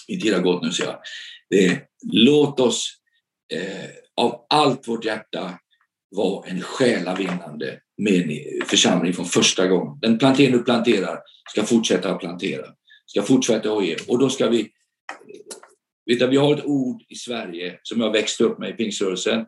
min 0.09 0.21
tid 0.21 0.35
har 0.35 0.41
gått 0.41 0.63
nu, 0.63 0.71
så 0.71 0.83
jag. 0.83 0.99
Det 1.51 1.67
är, 1.67 1.83
låt 2.13 2.61
oss 2.61 2.93
eh, 3.53 3.91
av 4.17 4.47
allt 4.49 4.89
vårt 4.89 5.05
hjärta 5.05 5.59
var 6.11 6.45
en 6.47 6.61
själavinnande 6.61 7.81
församling 8.67 9.13
från 9.13 9.27
första 9.27 9.67
gången. 9.67 9.99
Den 10.01 10.19
plantering 10.19 10.53
du 10.53 10.63
planterar 10.63 11.19
ska 11.51 11.63
fortsätta 11.63 12.11
att 12.11 12.21
plantera, 12.21 12.67
ska 13.07 13.23
fortsätta 13.23 13.73
att 13.73 13.87
ge. 13.87 13.97
Och 14.09 14.19
då 14.19 14.29
ska 14.29 14.49
vi 14.49 14.71
Vet 16.07 16.19
du, 16.19 16.27
vi 16.27 16.37
har 16.37 16.57
ett 16.57 16.65
ord 16.65 17.03
i 17.09 17.15
Sverige 17.15 17.79
som 17.83 18.01
jag 18.01 18.13
växte 18.13 18.45
upp 18.45 18.59
med 18.59 18.71
i 18.71 18.73
pingströrelsen 18.73 19.47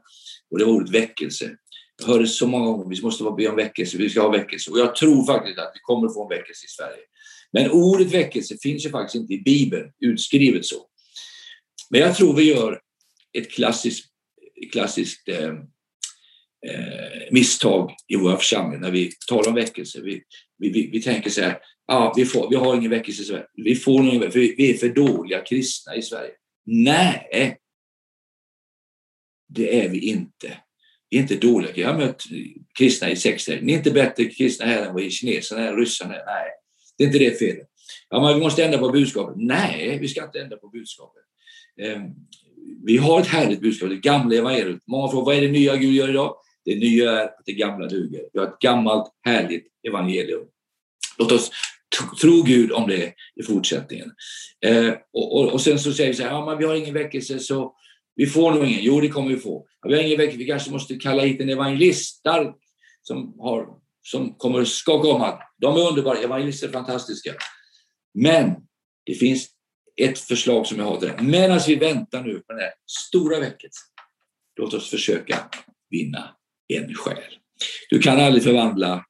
och 0.50 0.58
det 0.58 0.64
var 0.64 0.72
ordet 0.72 0.90
väckelse. 0.90 1.56
Jag 1.98 2.06
hörde 2.06 2.26
så 2.26 2.46
många 2.46 2.64
gånger 2.64 2.96
vi 2.96 3.02
måste 3.02 3.24
be 3.36 3.48
om 3.48 3.56
väckelse, 3.56 3.98
vi 3.98 4.10
ska 4.10 4.20
ha 4.20 4.30
väckelse. 4.30 4.70
Och 4.70 4.78
jag 4.78 4.94
tror 4.94 5.26
faktiskt 5.26 5.58
att 5.58 5.72
vi 5.74 5.80
kommer 5.82 6.08
få 6.08 6.22
en 6.22 6.38
väckelse 6.38 6.66
i 6.66 6.68
Sverige. 6.68 7.02
Men 7.52 7.70
ordet 7.70 8.14
väckelse 8.14 8.56
finns 8.62 8.86
ju 8.86 8.90
faktiskt 8.90 9.14
inte 9.14 9.34
i 9.34 9.42
Bibeln 9.42 9.92
utskrivet 10.00 10.66
så. 10.66 10.86
Men 11.90 12.00
jag 12.00 12.16
tror 12.16 12.34
vi 12.34 12.44
gör 12.44 12.80
ett 13.38 13.50
klassiskt, 13.50 14.06
klassiskt 14.72 15.28
eh, 15.28 15.52
eh, 16.68 17.32
misstag 17.32 17.94
i 18.08 18.16
våra 18.16 18.36
församlingar 18.36 18.80
när 18.80 18.90
vi 18.90 19.12
talar 19.28 19.48
om 19.48 19.54
väckelse. 19.54 20.00
Vi, 20.00 20.22
vi, 20.58 20.70
vi, 20.70 20.90
vi 20.92 21.02
tänker 21.02 21.30
så 21.30 21.42
här, 21.42 21.58
ah, 21.86 22.12
vi, 22.16 22.24
får, 22.24 22.50
vi 22.50 22.56
har 22.56 22.76
ingen 22.76 22.90
väckelse 22.90 23.22
i 23.22 23.24
Sverige. 23.24 23.46
Vi, 23.54 23.74
får 23.74 24.00
ingen, 24.00 24.32
för 24.32 24.38
vi 24.38 24.70
är 24.70 24.74
för 24.74 24.88
dåliga 24.88 25.40
kristna 25.40 25.96
i 25.96 26.02
Sverige. 26.02 26.30
Nej, 26.66 27.56
det 29.48 29.84
är 29.84 29.88
vi 29.88 29.98
inte. 29.98 30.58
Vi 31.10 31.18
är 31.18 31.22
inte 31.22 31.36
dåliga. 31.36 31.72
Jag 31.74 31.88
har 31.88 31.98
mött 31.98 32.22
kristna 32.78 33.10
i 33.10 33.16
sex 33.16 33.48
Ni 33.48 33.72
är 33.72 33.76
inte 33.76 33.90
bättre 33.90 34.24
kristna 34.24 34.66
här 34.66 34.86
än 34.86 34.94
vad 34.94 35.12
kineserna 35.12 35.68
är, 35.68 35.76
ryssarna 35.76 36.14
är. 36.14 36.24
Nej, 36.26 36.50
det 36.98 37.04
är 37.04 37.06
inte 37.06 37.18
det 37.18 37.38
felet. 37.38 37.66
Ja, 38.08 38.22
men 38.22 38.34
vi 38.34 38.40
måste 38.40 38.64
ändra 38.64 38.78
på 38.78 38.88
budskapet. 38.88 39.34
Nej, 39.38 39.98
vi 40.00 40.08
ska 40.08 40.24
inte 40.24 40.40
ändra 40.40 40.56
på 40.56 40.68
budskapet. 40.68 41.22
Ehm, 41.82 42.10
vi 42.84 42.96
har 42.96 43.20
ett 43.20 43.26
härligt 43.26 43.60
budskap, 43.60 43.88
det 43.88 43.96
gamla 43.96 44.36
evangeliet. 44.36 44.86
Många 44.86 45.10
frågar, 45.10 45.24
vad 45.24 45.36
är 45.36 45.40
det 45.40 45.48
nya 45.48 45.76
Gud 45.76 45.94
gör 45.94 46.08
idag? 46.08 46.36
Det 46.70 46.76
nya 46.76 47.10
är 47.10 47.24
att 47.24 47.42
det 47.46 47.52
gamla 47.52 47.86
duger. 47.86 48.22
Vi 48.32 48.38
har 48.38 48.46
ett 48.46 48.58
gammalt 48.58 49.12
härligt 49.24 49.66
evangelium. 49.88 50.42
Låt 51.18 51.32
oss 51.32 51.50
tro 52.20 52.42
Gud 52.42 52.72
om 52.72 52.88
det 52.88 53.14
i 53.36 53.42
fortsättningen. 53.42 54.12
Eh, 54.66 54.94
och, 55.12 55.36
och, 55.36 55.52
och, 55.52 55.60
sen 55.60 55.78
så 55.78 55.92
säger 55.92 56.10
vi 56.10 56.16
så 56.16 56.22
här, 56.22 56.30
ja, 56.30 56.46
men 56.46 56.58
vi 56.58 56.64
har 56.64 56.74
ingen 56.74 56.94
väckelse 56.94 57.38
så 57.38 57.74
vi 58.14 58.26
får 58.26 58.54
nog 58.54 58.64
ingen. 58.64 58.82
Jo, 58.82 59.00
det 59.00 59.08
kommer 59.08 59.28
vi 59.28 59.36
få. 59.36 59.66
Ja, 59.82 59.88
vi 59.88 59.94
har 59.94 60.02
ingen 60.02 60.18
väckelse, 60.18 60.38
vi 60.38 60.46
kanske 60.46 60.70
måste 60.70 60.94
kalla 60.94 61.22
hit 61.22 61.40
en 61.40 61.48
evangelist 61.48 62.22
som, 63.02 63.40
har, 63.40 63.66
som 64.02 64.34
kommer 64.34 64.64
skaka 64.64 65.08
om 65.08 65.22
allt. 65.22 65.40
De 65.58 65.76
är 65.76 65.88
underbara, 65.88 66.18
evangelister 66.18 66.68
är 66.68 66.72
fantastiska. 66.72 67.34
Men 68.14 68.54
det 69.06 69.14
finns 69.14 69.48
ett 69.96 70.18
förslag 70.18 70.66
som 70.66 70.78
jag 70.78 70.84
har 70.84 70.96
till 70.96 71.08
det. 71.08 71.22
Medan 71.22 71.60
vi 71.66 71.74
väntar 71.74 72.22
nu 72.22 72.34
på 72.34 72.52
den 72.52 72.60
här 72.60 72.72
stora 72.86 73.40
väckelsen, 73.40 73.88
låt 74.56 74.74
oss 74.74 74.90
försöka 74.90 75.38
vinna 75.90 76.36
en 76.76 76.94
själ. 76.94 77.16
Du 77.90 77.98
kan 77.98 78.20
aldrig 78.20 78.44
förvandla 78.44 79.04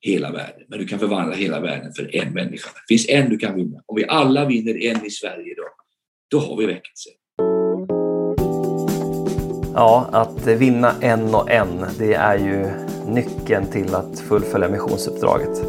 hela 0.00 0.32
världen, 0.32 0.62
men 0.68 0.78
du 0.78 0.86
kan 0.86 0.98
förvandla 0.98 1.36
hela 1.36 1.60
världen 1.60 1.92
för 1.92 2.16
en 2.16 2.32
människa. 2.32 2.70
Det 2.74 2.94
finns 2.94 3.08
en 3.08 3.30
du 3.30 3.38
kan 3.38 3.54
vinna. 3.54 3.80
Om 3.86 3.96
vi 3.96 4.04
alla 4.08 4.44
vinner 4.44 4.82
en 4.82 5.06
i 5.06 5.10
Sverige 5.10 5.52
idag, 5.52 5.70
då 6.30 6.38
har 6.38 6.56
vi 6.56 6.66
väckelse. 6.66 7.10
Ja, 9.74 10.08
att 10.12 10.46
vinna 10.46 10.92
en 11.00 11.34
och 11.34 11.50
en, 11.50 11.86
det 11.98 12.14
är 12.14 12.38
ju 12.38 12.70
nyckeln 13.12 13.66
till 13.66 13.94
att 13.94 14.20
fullfölja 14.20 14.68
missionsuppdraget. 14.68 15.62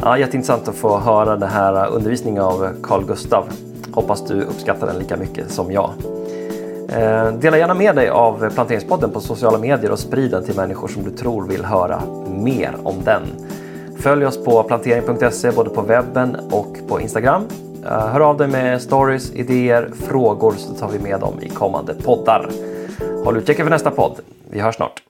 Ja, 0.00 0.18
jätteintressant 0.18 0.68
att 0.68 0.76
få 0.76 0.98
höra 0.98 1.36
den 1.36 1.48
här 1.48 1.90
undervisningen 1.90 2.42
av 2.42 2.82
Carl 2.82 3.06
Gustav. 3.06 3.48
Hoppas 3.92 4.26
du 4.28 4.42
uppskattar 4.42 4.86
den 4.86 4.98
lika 4.98 5.16
mycket 5.16 5.50
som 5.50 5.72
jag. 5.72 5.94
Eh, 6.88 7.32
dela 7.32 7.58
gärna 7.58 7.74
med 7.74 7.96
dig 7.96 8.08
av 8.08 8.50
Planteringspodden 8.54 9.10
på 9.10 9.20
sociala 9.20 9.58
medier 9.58 9.90
och 9.90 9.98
sprid 9.98 10.30
den 10.30 10.44
till 10.44 10.56
människor 10.56 10.88
som 10.88 11.04
du 11.04 11.10
tror 11.10 11.46
vill 11.46 11.64
höra 11.64 12.02
mer 12.28 12.76
om 12.82 13.04
den. 13.04 13.22
Följ 13.98 14.26
oss 14.26 14.44
på 14.44 14.62
plantering.se 14.62 15.50
både 15.50 15.70
på 15.70 15.82
webben 15.82 16.36
och 16.50 16.76
på 16.88 17.00
Instagram. 17.00 17.42
Eh, 17.84 18.06
hör 18.08 18.20
av 18.20 18.36
dig 18.36 18.48
med 18.48 18.82
stories, 18.82 19.32
idéer, 19.32 19.90
frågor 20.08 20.52
så 20.52 20.74
tar 20.74 20.88
vi 20.88 20.98
med 20.98 21.20
dem 21.20 21.34
i 21.42 21.48
kommande 21.48 21.94
poddar. 21.94 22.50
Håll 23.24 23.36
utkik 23.36 23.56
för 23.56 23.70
nästa 23.70 23.90
podd. 23.90 24.20
Vi 24.50 24.60
hörs 24.60 24.76
snart. 24.76 25.05